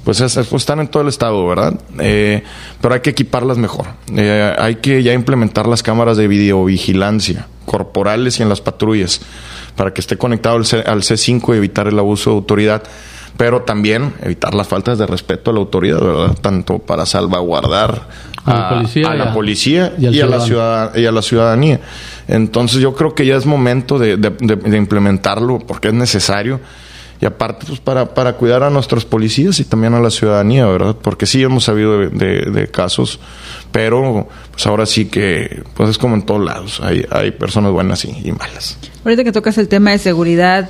pues, 0.03 0.19
es, 0.21 0.35
pues, 0.35 0.53
están 0.53 0.79
en 0.79 0.87
todo 0.87 1.03
el 1.03 1.09
estado, 1.09 1.45
¿verdad? 1.47 1.79
Eh, 1.99 2.43
pero 2.81 2.93
hay 2.93 3.01
que 3.01 3.11
equiparlas 3.11 3.57
mejor. 3.57 3.87
Eh, 4.15 4.55
hay 4.57 4.75
que 4.75 5.03
ya 5.03 5.13
implementar 5.13 5.67
las 5.67 5.83
cámaras 5.83 6.17
de 6.17 6.27
videovigilancia 6.27 7.47
corporales 7.65 8.39
y 8.39 8.43
en 8.43 8.49
las 8.49 8.61
patrullas 8.61 9.21
para 9.75 9.93
que 9.93 9.99
esté 9.99 10.17
conectado 10.17 10.55
al, 10.55 10.65
C, 10.65 10.81
al 10.85 11.01
C5 11.01 11.53
y 11.53 11.57
evitar 11.57 11.87
el 11.87 11.99
abuso 11.99 12.29
de 12.29 12.35
autoridad 12.37 12.83
pero 13.37 13.61
también 13.61 14.13
evitar 14.23 14.53
las 14.53 14.67
faltas 14.67 14.97
de 14.97 15.05
respeto 15.05 15.51
a 15.51 15.53
la 15.53 15.59
autoridad, 15.59 15.99
¿verdad? 15.99 16.35
Tanto 16.41 16.79
para 16.79 17.05
salvaguardar 17.05 18.07
a, 18.45 18.83
la 19.15 19.33
policía, 19.33 19.93
y, 19.99 20.19
a, 20.19 20.25
la 20.25 20.39
ciudad, 20.39 20.95
y 20.95 21.05
a 21.05 21.11
la 21.11 21.21
ciudadanía. 21.21 21.79
Entonces 22.27 22.81
yo 22.81 22.93
creo 22.95 23.15
que 23.15 23.25
ya 23.25 23.35
es 23.35 23.45
momento 23.45 23.99
de 23.99 24.77
implementarlo 24.77 25.59
porque 25.59 25.89
es 25.89 25.93
necesario 25.93 26.59
y 27.19 27.25
aparte 27.25 27.65
pues 27.67 27.79
para, 27.79 28.33
cuidar 28.33 28.63
a 28.63 28.69
nuestros 28.69 29.05
policías 29.05 29.59
y 29.59 29.65
también 29.65 29.93
a 29.93 29.99
la 29.99 30.11
ciudadanía, 30.11 30.67
¿verdad? 30.67 30.95
Porque 31.01 31.25
sí 31.25 31.41
hemos 31.41 31.63
sabido 31.63 31.97
de, 32.09 32.69
casos, 32.71 33.19
pero 33.71 34.27
pues 34.51 34.67
ahora 34.67 34.85
sí 34.85 35.05
que 35.05 35.63
pues 35.73 35.89
es 35.89 35.97
como 35.97 36.15
en 36.15 36.23
todos 36.23 36.43
lados, 36.43 36.79
hay, 36.81 37.05
hay 37.09 37.31
personas 37.31 37.71
buenas 37.71 38.05
y 38.05 38.31
malas. 38.31 38.77
Ahorita 39.03 39.23
que 39.23 39.31
tocas 39.31 39.57
el 39.57 39.67
tema 39.67 39.91
de 39.91 39.97
seguridad, 39.97 40.69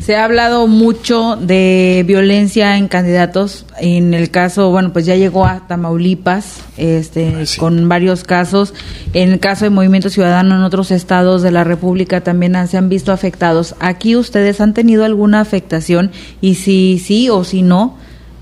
se 0.00 0.16
ha 0.16 0.24
hablado 0.24 0.66
mucho 0.66 1.36
de 1.36 2.04
violencia 2.06 2.76
en 2.76 2.88
candidatos. 2.88 3.66
En 3.80 4.14
el 4.14 4.30
caso, 4.30 4.70
bueno, 4.70 4.92
pues 4.92 5.06
ya 5.06 5.16
llegó 5.16 5.46
a 5.46 5.66
Tamaulipas, 5.66 6.60
este, 6.76 7.34
ah, 7.34 7.44
con 7.58 7.88
varios 7.88 8.24
casos. 8.24 8.74
En 9.14 9.32
el 9.32 9.40
caso 9.40 9.64
de 9.64 9.70
Movimiento 9.70 10.10
Ciudadano 10.10 10.56
en 10.56 10.62
otros 10.62 10.90
estados 10.90 11.42
de 11.42 11.50
la 11.50 11.64
República 11.64 12.20
también 12.22 12.56
se 12.68 12.76
han 12.76 12.88
visto 12.88 13.12
afectados. 13.12 13.74
Aquí 13.80 14.16
ustedes 14.16 14.60
han 14.60 14.74
tenido 14.74 15.04
alguna 15.04 15.40
afectación 15.40 16.10
y 16.40 16.56
si 16.56 16.98
sí 16.98 17.28
o 17.30 17.44
si 17.44 17.62
no, 17.62 17.96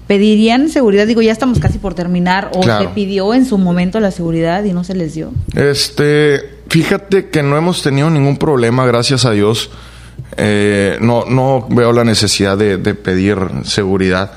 pedirían 0.06 0.68
seguridad. 0.68 1.06
Digo, 1.06 1.23
ya 1.23 1.32
estamos 1.32 1.61
casi 1.61 1.78
por 1.78 1.94
terminar. 1.94 2.50
O 2.54 2.62
se 2.62 2.88
pidió 2.94 3.32
en 3.34 3.46
su 3.46 3.58
momento 3.58 4.00
la 4.00 4.11
seguridad 4.11 4.64
y 4.64 4.73
no 4.73 4.84
se 4.84 4.94
les 4.94 5.14
dio. 5.14 5.32
Este, 5.54 6.40
fíjate 6.68 7.28
que 7.28 7.42
no 7.42 7.56
hemos 7.56 7.82
tenido 7.82 8.11
ningún 8.11 8.37
problema, 8.37 8.87
gracias 8.87 9.25
a 9.25 9.30
Dios 9.30 9.70
eh, 10.37 10.99
no, 11.00 11.25
no 11.26 11.66
veo 11.69 11.93
la 11.93 12.04
necesidad 12.04 12.57
de, 12.59 12.78
pedir 12.95 13.38
seguridad. 13.64 14.33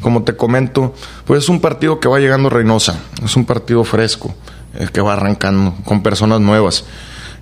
Como 0.00 0.24
te 0.24 0.36
comento, 0.36 0.94
pues 1.24 1.44
es 1.44 1.48
un 1.48 1.60
partido 1.60 2.00
que 2.00 2.08
va 2.08 2.18
llegando 2.18 2.50
Reynosa, 2.50 3.00
es 3.24 3.34
un 3.36 3.46
partido 3.46 3.82
fresco, 3.84 4.34
eh, 4.74 4.88
que 4.92 5.00
va 5.00 5.14
arrancando 5.14 5.74
con 5.84 6.02
personas 6.02 6.40
nuevas. 6.40 6.84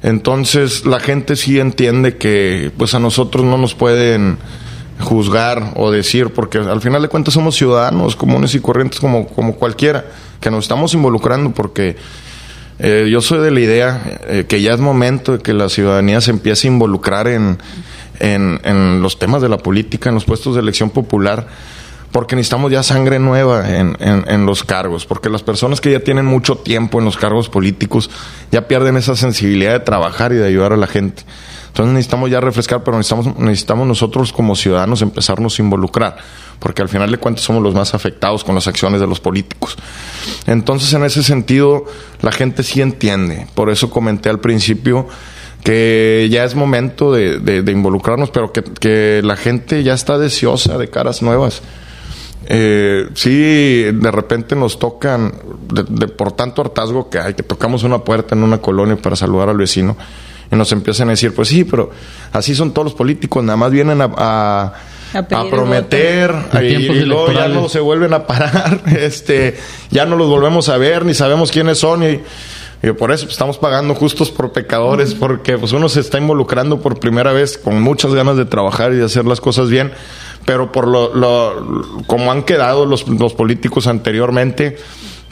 Entonces 0.03 0.87
la 0.87 1.01
gente 1.01 1.35
sí 1.35 1.59
entiende 1.59 2.17
que 2.17 2.71
pues 2.77 2.95
a 2.95 3.01
nosotros 3.01 3.45
no 3.45 3.59
nos 3.59 3.75
pueden 3.75 4.39
juzgar 5.01 5.73
o 5.77 5.91
decir, 5.91 6.33
porque 6.33 6.59
al 6.59 6.81
final 6.81 7.03
de 7.03 7.09
cuentas 7.09 7.35
somos 7.35 7.57
ciudadanos 7.57 8.17
comunes 8.17 8.55
y 8.55 8.61
corrientes 8.61 9.01
como, 9.01 9.27
como 9.27 9.55
cualquiera, 9.57 10.05
que 10.41 10.51
nos 10.51 10.65
estamos 10.65 10.95
involucrando 10.95 11.53
porque 11.53 11.97
eh, 12.79 13.09
yo 13.11 13.21
soy 13.21 13.41
de 13.41 13.51
la 13.51 13.61
idea 13.61 14.19
eh, 14.29 14.47
que 14.49 14.63
ya 14.63 14.73
es 14.73 14.81
momento 14.81 15.33
de 15.33 15.39
que 15.41 15.53
la 15.53 15.69
ciudadanía 15.69 16.21
se 16.21 16.31
empiece 16.31 16.69
a 16.69 16.71
involucrar 16.71 17.27
en, 17.27 17.59
en, 18.21 19.03
los 19.03 19.19
temas 19.19 19.43
de 19.43 19.49
la 19.49 19.59
política, 19.59 20.09
en 20.09 20.15
los 20.15 20.25
puestos 20.25 20.55
de 20.55 20.61
elección 20.61 20.91
popular, 20.91 21.49
porque 22.13 22.37
necesitamos 22.37 22.71
ya 22.71 22.83
sangre 22.83 23.19
nueva 23.19 23.69
en, 23.77 23.97
en, 24.01 24.47
los 24.47 24.65
cargos, 24.65 25.07
porque 25.07 25.29
las 25.29 25.43
personas 25.43 25.81
que 25.81 25.91
ya 25.91 26.01
tienen 26.01 26.25
mucho 26.25 26.57
tiempo 26.57 26.99
en 26.99 27.05
los 27.05 27.17
cargos 27.17 27.49
políticos 27.49 28.11
ya 28.51 28.67
pierden 28.67 28.97
esa 28.97 29.15
sensibilidad 29.15 29.73
de 29.73 29.81
trabajar 29.81 30.33
y 30.33 30.37
de 30.37 30.47
ayudar 30.47 30.73
a 30.73 30.77
la 30.77 30.87
gente. 30.87 31.25
Entonces 31.79 31.95
necesitamos 31.95 32.29
ya 32.29 32.41
refrescar, 32.41 32.83
pero 32.83 32.97
necesitamos, 32.97 33.39
necesitamos 33.39 33.87
nosotros 33.87 34.33
como 34.33 34.57
ciudadanos 34.57 35.01
empezarnos 35.01 35.57
a 35.57 35.63
involucrar, 35.63 36.17
porque 36.59 36.83
al 36.83 36.89
final 36.89 37.09
de 37.09 37.19
cuentas 37.19 37.45
somos 37.45 37.63
los 37.63 37.73
más 37.73 37.95
afectados 37.95 38.43
con 38.43 38.57
las 38.57 38.67
acciones 38.67 39.01
de 39.01 39.07
los 39.07 39.21
políticos. 39.21 39.77
Entonces 40.49 40.93
en 40.93 41.05
ese 41.05 41.23
sentido 41.23 41.85
la 42.21 42.33
gente 42.33 42.65
sí 42.65 42.83
entiende, 42.83 43.47
por 43.55 43.71
eso 43.71 43.91
comenté 43.91 44.29
al 44.29 44.41
principio 44.41 45.07
que 45.63 46.27
ya 46.33 46.43
es 46.43 46.57
momento 46.57 47.13
de, 47.13 47.63
involucrarnos, 47.71 48.31
pero 48.31 48.53
que, 48.53 49.21
la 49.23 49.37
gente 49.37 49.85
ya 49.85 49.95
está 49.95 50.19
deseosa 50.19 50.79
de 50.79 50.91
caras 50.91 51.23
nuevas. 51.23 51.63
Eh, 52.47 53.09
sí, 53.15 53.85
de 53.85 54.11
repente 54.11 54.57
nos 54.57 54.81
tocan, 54.81 55.33
por 56.17 56.33
tanto 56.33 56.61
hartazgo 56.63 57.09
que 57.09 57.21
hay, 57.21 57.35
que 57.35 57.45
tocamos 57.45 57.85
una 57.85 58.01
puerta 58.01 58.35
en 58.35 58.43
una 58.43 58.59
colonia 58.59 58.97
para 58.97 59.15
saludar 59.15 59.49
al 59.49 59.59
vecino 59.59 59.97
y 60.51 60.57
nos 60.57 60.73
empiezan 60.73 61.09
a 61.09 61.13
decir, 61.13 61.35
pues 61.35 61.49
sí, 61.49 61.65
pero 61.65 61.91
así 62.33 62.55
son 62.55 62.73
todos 62.73 62.87
los 62.87 62.95
políticos, 62.95 63.43
nada 63.45 63.57
más 63.57 63.71
vienen 63.71 64.01
a, 64.01 64.73
a, 65.15 65.45
prometer 65.51 66.35
y, 66.63 67.05
luego 67.05 67.33
ya 67.33 67.49
no 67.49 67.69
se 67.69 67.81
vuelven 67.81 68.15
a 68.15 68.27
parar, 68.27 68.83
este, 68.99 69.57
ya 69.91 70.07
no 70.07 70.17
los 70.17 70.29
volvemos 70.29 70.69
a 70.69 70.77
ver, 70.79 71.05
ni 71.05 71.15
sabemos 71.15 71.51
quiénes 71.51 71.79
son 71.79 72.03
y, 72.05 72.21
por 72.97 73.11
eso 73.11 73.27
estamos 73.27 73.59
pagando 73.59 73.97
justos 73.97 74.31
por 74.31 74.53
pecadores, 74.53 75.13
porque 75.13 75.59
pues 75.59 75.73
uno 75.73 75.89
se 75.89 75.99
está 75.99 76.19
involucrando 76.19 76.81
por 76.81 77.01
primera 77.01 77.33
vez 77.33 77.59
con 77.59 77.83
muchas 77.83 78.15
ganas 78.15 78.37
de 78.37 78.45
trabajar 78.45 78.93
y 78.93 78.97
de 78.97 79.05
hacer 79.05 79.25
las 79.25 79.41
cosas 79.41 79.69
bien, 79.69 79.91
pero 80.45 80.71
por 80.71 80.87
lo, 80.87 81.13
lo 81.13 82.05
como 82.07 82.31
han 82.31 82.45
quedado 82.45 82.87
los, 82.87 83.09
los 83.09 83.35
políticos 83.35 83.89
anteriormente, 83.89 84.77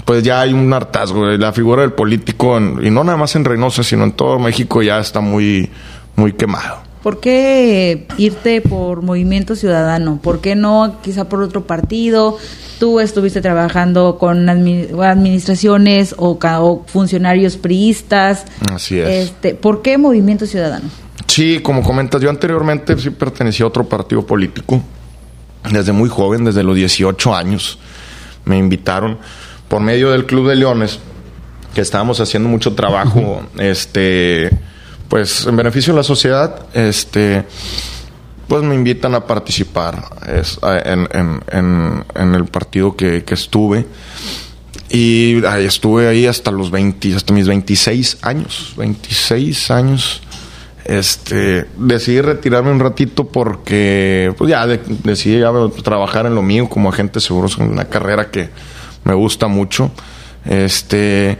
pues 0.06 0.22
ya 0.22 0.40
hay 0.40 0.54
un 0.54 0.72
hartazgo. 0.72 1.26
La 1.26 1.52
figura 1.52 1.82
del 1.82 1.92
político, 1.92 2.58
y 2.58 2.90
no 2.90 3.04
nada 3.04 3.18
más 3.18 3.34
en 3.34 3.44
Reynosa, 3.44 3.82
sino 3.82 4.04
en 4.04 4.12
todo 4.12 4.38
México, 4.38 4.80
ya 4.80 5.00
está 5.00 5.20
muy, 5.20 5.68
muy 6.14 6.32
quemado. 6.32 6.78
¿Por 7.02 7.20
qué 7.20 8.06
irte 8.16 8.60
por 8.60 9.02
Movimiento 9.02 9.56
Ciudadano? 9.56 10.20
¿Por 10.22 10.40
qué 10.40 10.54
no 10.54 10.98
quizá 11.02 11.28
por 11.28 11.42
otro 11.42 11.66
partido? 11.66 12.38
Tú 12.78 13.00
estuviste 13.00 13.40
trabajando 13.40 14.16
con 14.16 14.48
administraciones 14.48 16.14
o, 16.18 16.38
funcionarios 16.86 17.56
priistas. 17.56 18.44
Así 18.72 19.00
es. 19.00 19.08
Este, 19.08 19.54
¿Por 19.54 19.82
qué 19.82 19.98
Movimiento 19.98 20.46
Ciudadano? 20.46 20.88
Sí, 21.26 21.58
como 21.60 21.82
comentas, 21.82 22.20
yo 22.22 22.30
anteriormente 22.30 22.96
sí 22.96 23.10
pertenecía 23.10 23.64
a 23.64 23.68
otro 23.68 23.84
partido 23.84 24.24
político. 24.24 24.80
Desde 25.70 25.90
muy 25.90 26.08
joven, 26.08 26.44
desde 26.44 26.62
los 26.62 26.76
18 26.76 27.34
años, 27.34 27.78
me 28.44 28.56
invitaron 28.56 29.18
por 29.68 29.80
medio 29.80 30.10
del 30.10 30.26
Club 30.26 30.48
de 30.48 30.56
Leones, 30.56 30.98
que 31.74 31.80
estábamos 31.80 32.20
haciendo 32.20 32.48
mucho 32.48 32.74
trabajo, 32.74 33.42
este, 33.58 34.50
pues 35.08 35.46
en 35.46 35.56
beneficio 35.56 35.92
de 35.92 35.98
la 35.98 36.04
sociedad, 36.04 36.66
este, 36.72 37.44
pues 38.48 38.62
me 38.62 38.74
invitan 38.74 39.14
a 39.14 39.26
participar 39.26 40.02
en, 40.84 42.34
el 42.34 42.44
partido 42.46 42.96
que, 42.96 43.24
estuve. 43.28 43.86
Y 44.88 45.44
ahí 45.44 45.64
estuve 45.64 46.06
ahí 46.06 46.26
hasta 46.26 46.52
los 46.52 46.70
20, 46.70 47.16
hasta 47.16 47.32
mis 47.32 47.48
26 47.48 48.18
años, 48.22 48.72
26 48.76 49.70
años. 49.70 50.22
Este, 50.84 51.66
decidí 51.76 52.20
retirarme 52.20 52.70
un 52.70 52.78
ratito 52.78 53.26
porque, 53.26 54.32
pues 54.38 54.48
ya 54.48 54.64
decidí 54.66 55.42
trabajar 55.82 56.26
en 56.26 56.36
lo 56.36 56.42
mío 56.42 56.68
como 56.68 56.88
agente 56.88 57.18
seguro, 57.18 57.48
en 57.58 57.72
una 57.72 57.86
carrera 57.86 58.30
que, 58.30 58.50
me 59.06 59.14
gusta 59.14 59.46
mucho. 59.46 59.90
Este. 60.44 61.38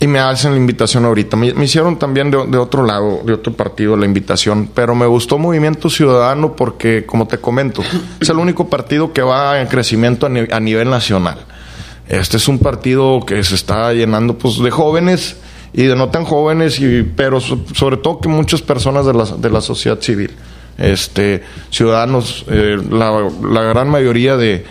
Y 0.00 0.06
me 0.06 0.18
hacen 0.18 0.52
la 0.52 0.56
invitación 0.56 1.04
ahorita. 1.04 1.36
Me, 1.36 1.48
hicieron 1.62 1.98
también 1.98 2.30
de, 2.30 2.56
otro 2.56 2.86
lado, 2.86 3.20
de 3.22 3.34
otro 3.34 3.52
partido, 3.52 3.98
la 3.98 4.06
invitación. 4.06 4.70
Pero 4.74 4.94
me 4.94 5.04
gustó 5.04 5.36
Movimiento 5.36 5.90
Ciudadano 5.90 6.56
porque, 6.56 7.04
como 7.04 7.28
te 7.28 7.36
comento, 7.36 7.82
es 8.18 8.30
el 8.30 8.38
único 8.38 8.70
partido 8.70 9.12
que 9.12 9.20
va 9.20 9.60
en 9.60 9.68
crecimiento 9.68 10.26
a, 10.26 10.60
nivel 10.60 10.88
nacional. 10.88 11.44
Este 12.08 12.38
es 12.38 12.48
un 12.48 12.58
partido 12.58 13.20
que 13.26 13.44
se 13.44 13.54
está 13.54 13.92
llenando 13.92 14.38
pues, 14.38 14.58
de 14.58 14.70
jóvenes 14.70 15.36
y 15.74 15.82
de 15.82 15.94
no 15.94 16.08
tan 16.08 16.24
jóvenes, 16.24 16.80
y, 16.80 17.02
pero 17.02 17.38
sobre 17.40 17.98
todo 17.98 18.20
que 18.20 18.28
muchas 18.28 18.62
personas 18.62 19.04
de 19.04 19.12
la, 19.12 19.24
de 19.24 19.50
la 19.50 19.60
sociedad 19.60 20.00
civil. 20.00 20.30
Este, 20.78 21.44
ciudadanos, 21.68 22.46
eh, 22.48 22.78
la 22.90 23.62
gran 23.64 23.90
mayoría 23.90 24.38
de 24.38 24.64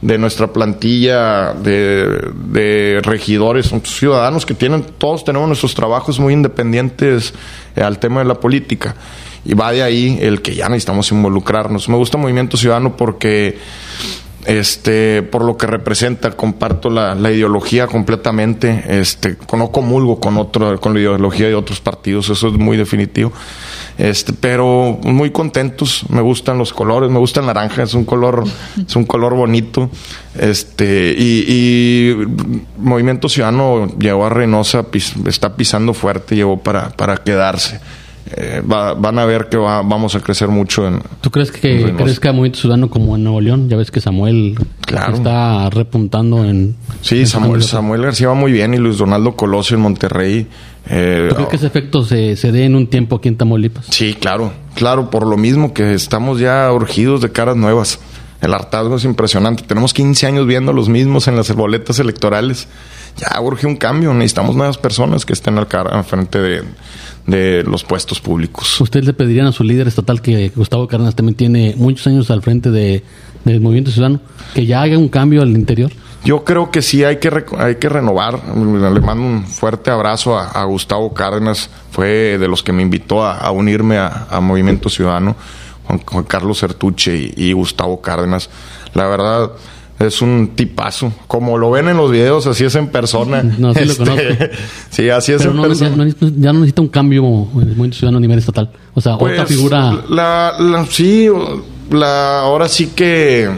de 0.00 0.18
nuestra 0.18 0.52
plantilla 0.52 1.52
de, 1.54 3.00
regidores, 3.02 3.66
son 3.66 3.84
ciudadanos 3.84 4.46
que 4.46 4.54
tienen, 4.54 4.84
todos 4.98 5.24
tenemos 5.24 5.48
nuestros 5.48 5.74
trabajos 5.74 6.20
muy 6.20 6.32
independientes 6.32 7.34
eh, 7.74 7.82
al 7.82 7.98
tema 7.98 8.20
de 8.20 8.26
la 8.26 8.34
política. 8.34 8.94
Y 9.44 9.54
va 9.54 9.72
de 9.72 9.82
ahí 9.82 10.18
el 10.20 10.42
que 10.42 10.54
ya 10.54 10.68
necesitamos 10.68 11.10
involucrarnos. 11.10 11.88
Me 11.88 11.96
gusta 11.96 12.18
Movimiento 12.18 12.56
Ciudadano 12.56 12.96
porque 12.96 13.58
este 14.48 15.22
por 15.22 15.44
lo 15.44 15.58
que 15.58 15.66
representa 15.66 16.30
comparto 16.30 16.88
la, 16.88 17.14
ideología 17.30 17.86
completamente 17.86 18.82
este 18.88 19.36
no 19.52 19.70
comulgo 19.70 20.18
con 20.18 20.38
otro 20.38 20.80
con 20.80 20.94
la 20.94 21.00
ideología 21.00 21.48
de 21.48 21.54
otros 21.54 21.80
partidos 21.80 22.30
eso 22.30 22.48
es 22.48 22.54
muy 22.54 22.78
definitivo. 22.78 23.30
Este 23.98 24.32
pero 24.32 24.98
muy 25.02 25.32
contentos 25.32 26.04
me 26.08 26.22
gustan 26.22 26.56
los 26.56 26.72
colores 26.72 27.10
me 27.10 27.18
gusta 27.18 27.40
el 27.40 27.46
naranja 27.46 27.82
es 27.82 27.92
un 27.92 28.06
color 28.06 28.44
es 28.86 28.96
un 28.96 29.04
color 29.04 29.34
bonito. 29.34 29.90
Este 30.38 31.14
y, 31.18 32.16
Movimiento 32.78 33.28
Ciudadano 33.28 33.88
llegó 33.98 34.24
a 34.24 34.30
Reynosa 34.30 34.86
está 35.26 35.56
pisando 35.56 35.92
fuerte 35.92 36.36
llegó 36.36 36.58
para 36.58 36.88
para 36.90 37.18
quedarse 37.18 37.80
eh, 38.36 38.62
van 38.64 39.18
a 39.18 39.24
ver 39.24 39.48
que 39.48 39.56
vamos 39.56 40.14
a 40.14 40.20
crecer 40.20 40.48
mucho 40.48 40.86
en... 40.86 41.02
¿Tú 41.20 41.30
crees 41.30 41.50
que 41.50 41.94
crezca 41.96 42.32
Movimiento 42.32 42.60
Ciudadano 42.60 42.90
como 42.90 43.16
en 43.16 43.24
Nuevo 43.24 43.40
León? 43.40 43.68
Ya 43.68 43.76
ves 43.76 43.90
que 43.90 44.00
Samuel 44.00 44.56
está 44.86 45.70
repuntando 45.70 46.44
en... 46.44 46.76
Sí, 47.00 47.26
Samuel, 47.26 47.62
Samuel 47.62 48.02
García 48.02 48.28
va 48.28 48.34
muy 48.34 48.52
bien 48.52 48.74
y 48.74 48.76
Luis 48.78 48.98
Donaldo 48.98 49.34
Colosio 49.34 49.76
en 49.76 49.82
Monterrey. 49.82 50.46
Eh, 50.90 51.26
¿Tú 51.30 51.34
crees 51.34 51.48
que 51.48 51.56
ese 51.56 51.66
efecto 51.66 52.02
se, 52.02 52.36
se 52.36 52.52
dé 52.52 52.64
en 52.64 52.74
un 52.74 52.86
tiempo 52.88 53.16
aquí 53.16 53.28
en 53.28 53.36
Tamaulipas? 53.36 53.86
Sí, 53.90 54.14
claro, 54.14 54.52
claro, 54.74 55.10
por 55.10 55.26
lo 55.26 55.36
mismo 55.36 55.72
que 55.72 55.94
estamos 55.94 56.38
ya 56.38 56.70
urgidos 56.72 57.20
de 57.20 57.32
caras 57.32 57.56
nuevas. 57.56 57.98
El 58.40 58.54
hartazgo 58.54 58.96
es 58.96 59.04
impresionante. 59.04 59.64
Tenemos 59.64 59.92
15 59.92 60.26
años 60.26 60.46
viendo 60.46 60.72
los 60.72 60.88
mismos 60.88 61.26
en 61.26 61.36
las 61.36 61.52
boletas 61.54 61.98
electorales. 61.98 62.68
Ya 63.16 63.40
urge 63.40 63.66
un 63.66 63.74
cambio. 63.76 64.14
Necesitamos 64.14 64.54
nuevas 64.54 64.78
personas 64.78 65.26
que 65.26 65.32
estén 65.32 65.58
al, 65.58 65.66
al 65.72 66.04
frente 66.04 66.38
de, 66.38 66.62
de 67.28 67.62
los 67.62 67.84
puestos 67.84 68.20
públicos. 68.20 68.80
¿Usted 68.80 69.04
le 69.04 69.12
pedirían 69.12 69.46
a 69.46 69.52
su 69.52 69.62
líder 69.62 69.86
estatal, 69.86 70.20
que 70.22 70.48
Gustavo 70.48 70.88
Cárdenas 70.88 71.14
también 71.14 71.36
tiene 71.36 71.74
muchos 71.76 72.06
años 72.06 72.30
al 72.30 72.42
frente 72.42 72.70
de, 72.70 73.04
del 73.44 73.60
Movimiento 73.60 73.90
Ciudadano, 73.90 74.20
que 74.54 74.64
ya 74.64 74.82
haga 74.82 74.96
un 74.96 75.08
cambio 75.08 75.42
al 75.42 75.50
interior? 75.50 75.92
Yo 76.24 76.42
creo 76.42 76.70
que 76.70 76.80
sí 76.82 77.04
hay 77.04 77.18
que, 77.18 77.30
hay 77.58 77.76
que 77.76 77.88
renovar. 77.88 78.42
Le 78.56 79.00
mando 79.00 79.24
un 79.24 79.44
fuerte 79.46 79.90
abrazo 79.90 80.38
a, 80.38 80.64
Gustavo 80.64 81.14
Cárdenas. 81.14 81.70
Fue 81.90 82.38
de 82.38 82.48
los 82.48 82.62
que 82.62 82.72
me 82.72 82.82
invitó 82.82 83.24
a, 83.24 83.50
unirme 83.50 83.98
a, 83.98 84.40
Movimiento 84.40 84.88
Ciudadano. 84.88 85.36
Juan, 85.84 86.24
Carlos 86.24 86.58
Sertuche 86.58 87.16
y, 87.16 87.34
y 87.36 87.52
Gustavo 87.52 88.00
Cárdenas. 88.00 88.50
La 88.94 89.06
verdad, 89.06 89.52
es 89.98 90.22
un 90.22 90.52
tipazo. 90.54 91.12
Como 91.26 91.58
lo 91.58 91.70
ven 91.70 91.88
en 91.88 91.96
los 91.96 92.10
videos, 92.10 92.46
así 92.46 92.64
es 92.64 92.74
en 92.74 92.88
persona. 92.88 93.42
No, 93.58 93.74
sí 93.74 93.84
lo 93.84 93.92
este, 93.92 94.04
conozco. 94.04 94.22
Sí, 94.90 95.08
así 95.10 95.32
es 95.32 95.44
en 95.44 95.60
persona. 95.60 96.06
Ya, 96.36 96.52
no 96.52 96.60
necesita 96.60 96.82
un 96.82 96.88
cambio 96.88 97.22
muy 97.22 97.92
ciudadano 97.92 98.18
a 98.18 98.20
nivel 98.20 98.38
estatal. 98.38 98.70
O 98.94 99.00
sea, 99.00 99.16
otra 99.16 99.44
pues, 99.44 99.48
figura. 99.48 100.02
La, 100.08 100.86
sí, 100.90 101.28
la, 101.90 102.40
ahora 102.40 102.68
sí 102.68 102.88
que. 102.94 103.48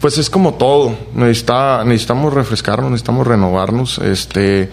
Pues 0.00 0.18
es 0.18 0.28
como 0.28 0.54
todo. 0.54 0.94
Necesita, 1.14 1.82
necesitamos 1.84 2.34
refrescarnos, 2.34 2.90
necesitamos 2.90 3.26
renovarnos. 3.26 3.98
Este 3.98 4.70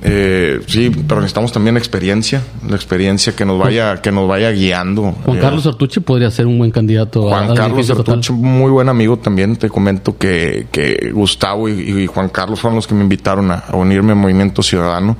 eh, 0.00 0.60
sí, 0.66 0.90
pero 0.90 1.20
necesitamos 1.20 1.50
también 1.50 1.76
experiencia, 1.76 2.42
la 2.68 2.76
experiencia 2.76 3.34
que 3.34 3.44
nos 3.44 3.58
vaya, 3.58 4.00
que 4.00 4.12
nos 4.12 4.28
vaya 4.28 4.50
guiando. 4.52 5.12
Juan 5.24 5.38
Carlos 5.38 5.66
Artuche 5.66 6.00
podría 6.00 6.30
ser 6.30 6.46
un 6.46 6.58
buen 6.58 6.70
candidato. 6.70 7.28
Juan 7.28 7.54
Carlos 7.54 7.90
Artuche, 7.90 8.32
muy 8.32 8.70
buen 8.70 8.88
amigo 8.88 9.18
también. 9.18 9.56
Te 9.56 9.68
comento 9.68 10.16
que, 10.16 10.68
que 10.70 11.10
Gustavo 11.12 11.68
y, 11.68 12.06
Juan 12.06 12.28
Carlos 12.28 12.60
fueron 12.60 12.76
los 12.76 12.86
que 12.86 12.94
me 12.94 13.02
invitaron 13.02 13.50
a, 13.50 13.64
unirme 13.72 14.12
al 14.12 14.18
Movimiento 14.18 14.62
Ciudadano. 14.62 15.16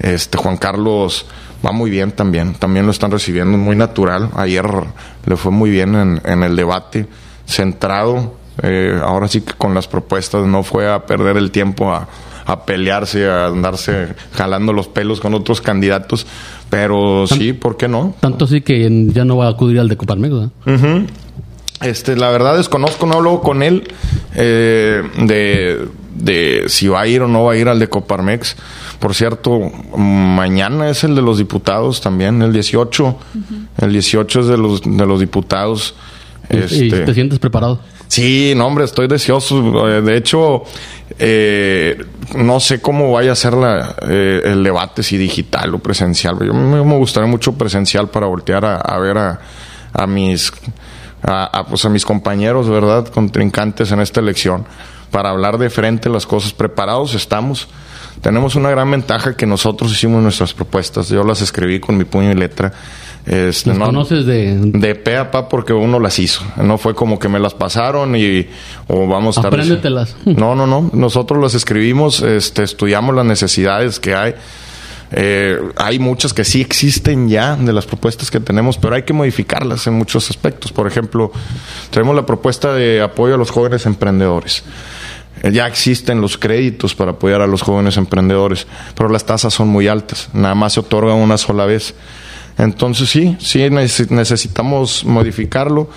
Este 0.00 0.36
Juan 0.36 0.56
Carlos 0.56 1.26
va 1.64 1.70
muy 1.70 1.90
bien 1.90 2.10
también, 2.10 2.54
también 2.54 2.86
lo 2.86 2.92
están 2.92 3.12
recibiendo 3.12 3.56
muy 3.56 3.76
natural. 3.76 4.30
Ayer 4.34 4.66
le 5.26 5.36
fue 5.36 5.52
muy 5.52 5.70
bien 5.70 5.94
en, 5.94 6.20
en 6.24 6.42
el 6.42 6.56
debate, 6.56 7.06
centrado. 7.46 8.34
Eh, 8.62 8.98
ahora 9.00 9.28
sí 9.28 9.42
que 9.42 9.52
con 9.52 9.74
las 9.74 9.86
propuestas 9.86 10.44
no 10.44 10.64
fue 10.64 10.90
a 10.90 11.06
perder 11.06 11.36
el 11.36 11.52
tiempo 11.52 11.92
a 11.92 12.08
a 12.48 12.64
pelearse, 12.64 13.28
a 13.28 13.48
andarse 13.48 14.14
jalando 14.32 14.72
los 14.72 14.88
pelos 14.88 15.20
con 15.20 15.34
otros 15.34 15.60
candidatos. 15.60 16.26
Pero 16.70 17.26
sí, 17.26 17.52
¿por 17.52 17.76
qué 17.76 17.88
no? 17.88 18.14
Tanto 18.20 18.46
así 18.46 18.62
que 18.62 18.90
ya 19.12 19.26
no 19.26 19.36
va 19.36 19.46
a 19.46 19.50
acudir 19.50 19.78
al 19.78 19.88
de 19.88 19.98
Coparmex, 19.98 20.50
Este, 21.82 22.16
la 22.16 22.30
verdad 22.30 22.56
desconozco, 22.56 23.06
no 23.06 23.16
hablo 23.16 23.40
con 23.42 23.62
él 23.62 23.88
eh, 24.34 25.02
de, 25.18 25.88
de 26.14 26.64
si 26.68 26.88
va 26.88 27.02
a 27.02 27.06
ir 27.06 27.20
o 27.20 27.28
no 27.28 27.44
va 27.44 27.52
a 27.52 27.56
ir 27.56 27.68
al 27.68 27.78
de 27.78 27.88
Coparmex. 27.88 28.56
Por 28.98 29.14
cierto, 29.14 29.60
mañana 29.94 30.88
es 30.88 31.04
el 31.04 31.14
de 31.14 31.20
los 31.20 31.36
diputados 31.36 32.00
también, 32.00 32.40
el 32.40 32.54
18. 32.54 33.16
El 33.82 33.92
18 33.92 34.40
es 34.40 34.46
de 34.46 34.56
los, 34.56 34.80
de 34.82 35.06
los 35.06 35.20
diputados. 35.20 35.94
¿Y 36.48 36.56
este, 36.56 37.00
te 37.00 37.12
sientes 37.12 37.38
preparado? 37.38 37.78
Sí, 38.08 38.54
no, 38.56 38.66
hombre, 38.66 38.84
estoy 38.84 39.06
deseoso. 39.06 39.88
Eh, 39.88 40.00
de 40.00 40.16
hecho, 40.16 40.64
eh, 41.18 42.04
no 42.36 42.60
sé 42.60 42.80
cómo 42.80 43.12
vaya 43.12 43.32
a 43.32 43.34
ser 43.34 43.54
la, 43.54 43.96
eh, 44.02 44.42
el 44.44 44.62
debate, 44.62 45.02
si 45.02 45.16
digital 45.16 45.74
o 45.74 45.78
presencial. 45.78 46.38
Yo 46.44 46.54
me, 46.54 46.80
gustaría 46.96 47.28
mucho 47.28 47.54
presencial 47.54 48.08
para 48.08 48.26
voltear 48.26 48.64
a, 48.64 48.98
ver 48.98 49.18
a, 49.18 49.40
a 49.92 50.06
mis 50.06 50.52
a, 51.22 51.64
pues 51.68 51.84
a 51.84 51.88
mis 51.88 52.04
compañeros, 52.04 52.68
¿verdad? 52.68 53.08
Contrincantes 53.08 53.90
en 53.92 54.00
esta 54.00 54.20
elección, 54.20 54.64
para 55.10 55.30
hablar 55.30 55.58
de 55.58 55.70
frente 55.70 56.08
las 56.08 56.26
cosas. 56.26 56.52
Preparados 56.52 57.14
estamos. 57.14 57.68
Tenemos 58.20 58.56
una 58.56 58.70
gran 58.70 58.90
ventaja 58.90 59.36
que 59.36 59.46
nosotros 59.46 59.92
hicimos 59.92 60.22
nuestras 60.22 60.52
propuestas. 60.52 61.08
Yo 61.08 61.22
las 61.24 61.40
escribí 61.40 61.80
con 61.80 61.96
mi 61.96 62.04
puño 62.04 62.32
y 62.32 62.34
letra. 62.34 62.72
Este, 63.26 63.74
no, 63.74 63.86
conoces 63.86 64.24
de...? 64.24 64.56
De 64.58 64.94
pe 64.94 65.16
a 65.16 65.30
pa 65.30 65.48
porque 65.48 65.72
uno 65.72 66.00
las 66.00 66.18
hizo. 66.18 66.42
No 66.56 66.78
fue 66.78 66.94
como 66.94 67.18
que 67.18 67.28
me 67.28 67.38
las 67.38 67.54
pasaron 67.54 68.16
y... 68.16 68.46
O 68.86 69.06
vamos 69.06 69.38
a. 69.38 69.42
Apréndetelas. 69.42 70.16
No, 70.24 70.54
no, 70.54 70.66
no. 70.66 70.90
Nosotros 70.92 71.42
las 71.42 71.54
escribimos, 71.54 72.20
este, 72.22 72.62
estudiamos 72.62 73.14
las 73.14 73.26
necesidades 73.26 74.00
que 74.00 74.14
hay. 74.14 74.34
Eh, 75.10 75.58
hay 75.76 75.98
muchas 75.98 76.34
que 76.34 76.44
sí 76.44 76.60
existen 76.60 77.28
ya 77.28 77.56
de 77.56 77.72
las 77.72 77.86
propuestas 77.86 78.30
que 78.30 78.40
tenemos, 78.40 78.76
pero 78.76 78.94
hay 78.94 79.02
que 79.02 79.12
modificarlas 79.12 79.86
en 79.86 79.94
muchos 79.94 80.30
aspectos. 80.30 80.72
Por 80.72 80.86
ejemplo, 80.86 81.32
tenemos 81.90 82.14
la 82.14 82.26
propuesta 82.26 82.72
de 82.74 83.00
apoyo 83.00 83.34
a 83.34 83.38
los 83.38 83.50
jóvenes 83.50 83.86
emprendedores. 83.86 84.64
Eh, 85.42 85.52
ya 85.52 85.66
existen 85.66 86.20
los 86.20 86.36
créditos 86.36 86.94
para 86.94 87.12
apoyar 87.12 87.40
a 87.40 87.46
los 87.46 87.62
jóvenes 87.62 87.96
emprendedores, 87.96 88.66
pero 88.94 89.08
las 89.08 89.24
tasas 89.24 89.54
son 89.54 89.68
muy 89.68 89.88
altas. 89.88 90.28
Nada 90.32 90.54
más 90.54 90.74
se 90.74 90.80
otorgan 90.80 91.16
una 91.16 91.38
sola 91.38 91.64
vez. 91.64 91.94
Entonces 92.58 93.08
sí, 93.08 93.36
sí 93.38 93.68
necesitamos 93.70 95.04
modificarlo, 95.04 95.88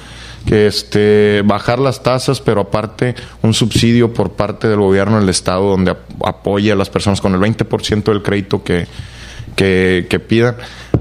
que 0.46 0.68
este, 0.68 1.42
bajar 1.44 1.80
las 1.80 2.04
tasas, 2.04 2.40
pero 2.40 2.62
aparte 2.62 3.16
un 3.42 3.54
subsidio 3.54 4.14
por 4.14 4.34
parte 4.34 4.68
del 4.68 4.80
gobierno 4.80 5.20
del 5.20 5.30
estado 5.30 5.70
donde 5.70 5.96
apoye 6.24 6.72
a 6.72 6.76
las 6.76 6.90
personas 6.90 7.22
con 7.22 7.34
el 7.34 7.40
20% 7.40 8.04
del 8.04 8.22
crédito 8.22 8.64
que, 8.64 8.88
que, 9.56 10.08
que 10.10 10.20
pidan. 10.20 10.56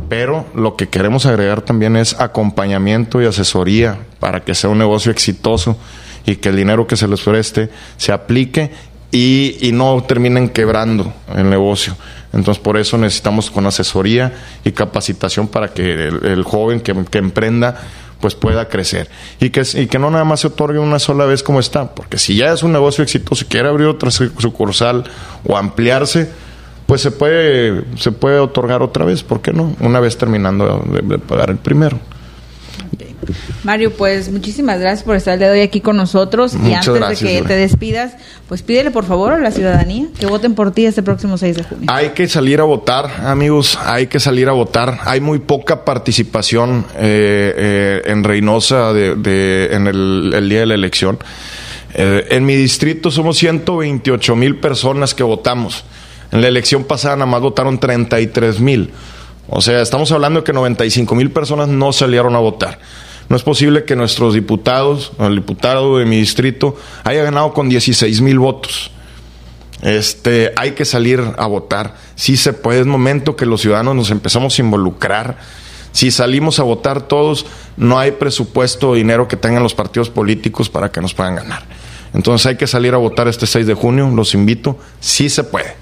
Pero 0.09 0.46
lo 0.55 0.77
que 0.77 0.88
queremos 0.88 1.25
agregar 1.27 1.62
también 1.62 1.96
es 1.96 2.18
acompañamiento 2.18 3.23
y 3.23 3.27
asesoría 3.27 3.99
para 4.18 4.40
que 4.40 4.55
sea 4.55 4.70
un 4.70 4.79
negocio 4.79 5.12
exitoso 5.12 5.79
y 6.27 6.37
que 6.37 6.51
el 6.51 6.57
dinero 6.57 6.87
que 6.87 6.96
se 6.96 7.09
les 7.09 7.20
preste 7.20 7.70
se 7.96 8.12
aplique 8.12 8.70
y, 9.11 9.57
y 9.61 9.73
no 9.73 10.03
terminen 10.07 10.49
quebrando 10.49 11.12
el 11.35 11.49
negocio. 11.49 11.96
Entonces, 12.33 12.62
por 12.62 12.77
eso 12.77 12.96
necesitamos 12.96 13.51
con 13.51 13.66
asesoría 13.66 14.33
y 14.64 14.73
capacitación 14.73 15.49
para 15.49 15.68
que 15.68 15.92
el, 15.92 16.42
joven 16.44 16.81
que, 16.81 17.18
emprenda 17.18 17.77
pues 18.20 18.35
pueda 18.35 18.68
crecer 18.68 19.09
y 19.40 19.49
que, 19.49 19.62
y 19.75 19.87
que 19.87 19.99
no 19.99 20.11
nada 20.11 20.25
más 20.25 20.40
se 20.40 20.49
otorgue 20.49 20.79
una 20.79 20.99
sola 20.99 21.25
vez 21.25 21.42
como 21.42 21.59
está, 21.59 21.94
porque 21.94 22.18
si 22.18 22.37
ya 22.37 22.53
es 22.53 22.62
un 22.62 22.73
negocio 22.73 23.03
exitoso 23.03 23.44
y 23.44 23.49
quiere 23.49 23.68
abrir 23.68 23.88
otra 23.88 24.11
sucursal 24.11 25.05
o 25.44 25.57
ampliarse, 25.57 26.31
pues 26.87 27.01
se 27.01 27.11
puede, 27.11 27.85
se 27.96 28.12
puede 28.12 28.38
otorgar 28.38 28.83
otra 28.83 29.05
vez, 29.05 29.23
¿por 29.23 29.40
qué 29.40 29.53
no? 29.53 29.75
Una 29.81 30.01
vez 30.01 30.18
terminando 30.18 30.85
de 30.87 31.18
pagar 31.18 31.51
el 31.51 31.57
primero. 31.57 31.99
Mario, 33.64 33.92
pues 33.92 34.30
muchísimas 34.30 34.80
gracias 34.80 35.04
por 35.04 35.16
estar 35.16 35.35
el 35.35 35.40
día 35.40 35.48
de 35.48 35.61
hoy 35.61 35.61
aquí 35.61 35.80
con 35.80 35.96
nosotros. 35.96 36.54
y 36.54 36.72
antes 36.72 37.20
de 37.20 37.26
que 37.26 37.42
te 37.42 37.54
despidas, 37.54 38.14
pues 38.48 38.62
pídele 38.62 38.90
por 38.90 39.04
favor 39.04 39.33
a 39.33 39.38
la 39.38 39.50
ciudadanía 39.50 40.06
que 40.18 40.26
voten 40.26 40.54
por 40.54 40.72
ti 40.72 40.87
este 40.87 41.02
próximo 41.02 41.38
6 41.38 41.56
de 41.56 41.62
junio. 41.62 41.87
Hay 41.88 42.11
que 42.11 42.28
salir 42.28 42.61
a 42.61 42.64
votar, 42.64 43.11
amigos, 43.26 43.78
hay 43.85 44.06
que 44.06 44.20
salir 44.20 44.48
a 44.48 44.52
votar. 44.52 44.98
Hay 45.04 45.20
muy 45.20 45.38
poca 45.38 45.85
participación 45.85 46.87
eh, 46.96 47.54
eh, 47.56 48.02
en 48.06 48.24
Reynosa 48.24 48.92
de, 48.92 49.68
en 49.72 49.87
el, 49.87 50.48
día 50.48 50.61
de 50.61 50.66
la 50.66 50.74
elección. 50.74 51.18
Eh, 51.94 52.28
en 52.30 52.46
mi 52.46 52.54
distrito 52.54 53.11
somos 53.11 53.37
128 53.38 54.37
mil 54.37 54.56
personas 54.56 55.14
que 55.14 55.22
votamos. 55.22 55.85
En 56.33 56.40
la 56.40 56.48
elección 56.48 56.85
pasada 56.85 57.16
nada 57.16 57.26
más 57.26 57.40
votaron 57.40 57.78
33 57.78 58.61
mil. 58.61 58.90
O 59.48 59.61
sea, 59.61 59.83
estamos 59.83 60.12
hablando 60.12 60.40
de 60.40 60.44
que 60.44 60.52
95 60.52 61.14
mil 61.16 61.30
personas 61.30 61.68
no 61.68 61.92
salieron 61.92 62.37
a 62.37 62.38
votar. 62.38 62.78
No 63.31 63.37
es 63.37 63.45
posible 63.45 63.85
que 63.85 63.95
nuestros 63.95 64.35
diputados, 64.35 65.12
el 65.21 65.37
diputado 65.37 65.99
de 65.99 66.05
mi 66.05 66.16
distrito, 66.16 66.77
haya 67.05 67.23
ganado 67.23 67.55
con 67.55 67.69
16 67.69 68.23
mil 68.23 68.40
votos. 68.40 68.90
Este, 69.83 70.53
hay 70.57 70.73
que 70.73 70.85
salir 70.85 71.23
a 71.38 71.47
votar. 71.47 71.95
Sí 72.16 72.37
se 72.37 72.53
puede, 72.53 72.81
es 72.81 72.87
momento 72.87 73.37
que 73.37 73.47
los 73.47 73.61
ciudadanos 73.61 73.95
nos 73.95 74.11
empezamos 74.11 74.59
a 74.59 74.62
involucrar. 74.62 75.38
Si 75.93 76.11
salimos 76.11 76.59
a 76.59 76.64
votar 76.64 77.03
todos, 77.03 77.47
no 77.77 78.01
hay 78.01 78.11
presupuesto 78.11 78.90
o 78.90 78.95
dinero 78.97 79.29
que 79.29 79.37
tengan 79.37 79.62
los 79.62 79.75
partidos 79.75 80.11
políticos 80.11 80.69
para 80.69 80.90
que 80.90 81.01
nos 81.01 81.14
puedan 81.14 81.37
ganar. 81.37 81.62
Entonces 82.12 82.47
hay 82.47 82.57
que 82.57 82.66
salir 82.66 82.95
a 82.95 82.99
votar 82.99 83.29
este 83.29 83.47
6 83.47 83.64
de 83.64 83.75
junio, 83.75 84.11
los 84.11 84.35
invito. 84.35 84.77
Sí 84.99 85.31
se 85.31 85.45
puede, 85.45 85.77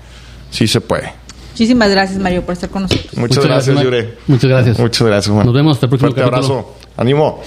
sí 0.50 0.68
se 0.68 0.82
puede. 0.82 1.14
Muchísimas 1.58 1.90
gracias, 1.90 2.20
Mario, 2.20 2.46
por 2.46 2.52
estar 2.52 2.70
con 2.70 2.82
nosotros. 2.82 3.16
Muchas, 3.16 3.44
gracias, 3.44 3.82
Yure. 3.82 4.14
Muchas 4.28 4.48
gracias. 4.48 4.78
Muchas 4.78 5.06
gracias, 5.08 5.34
Juan. 5.34 5.44
Nos 5.44 5.54
vemos 5.56 5.74
hasta 5.74 5.86
el 5.86 5.90
próximo 5.90 6.12
Fuerte 6.12 6.22
abrazo. 6.22 6.76
Ánimo. 6.96 7.42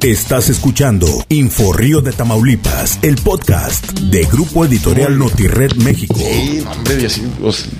Estás 0.00 0.48
escuchando 0.48 1.06
Info 1.28 1.72
Río 1.72 2.00
de 2.00 2.10
Tamaulipas, 2.10 2.98
el 3.02 3.14
podcast 3.14 3.92
de 3.92 4.24
Grupo 4.24 4.64
Editorial 4.64 5.16
Notired 5.16 5.74
México. 5.76 6.16
Sí, 6.18 6.64
hombre, 6.68 7.08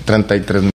33 0.05 0.74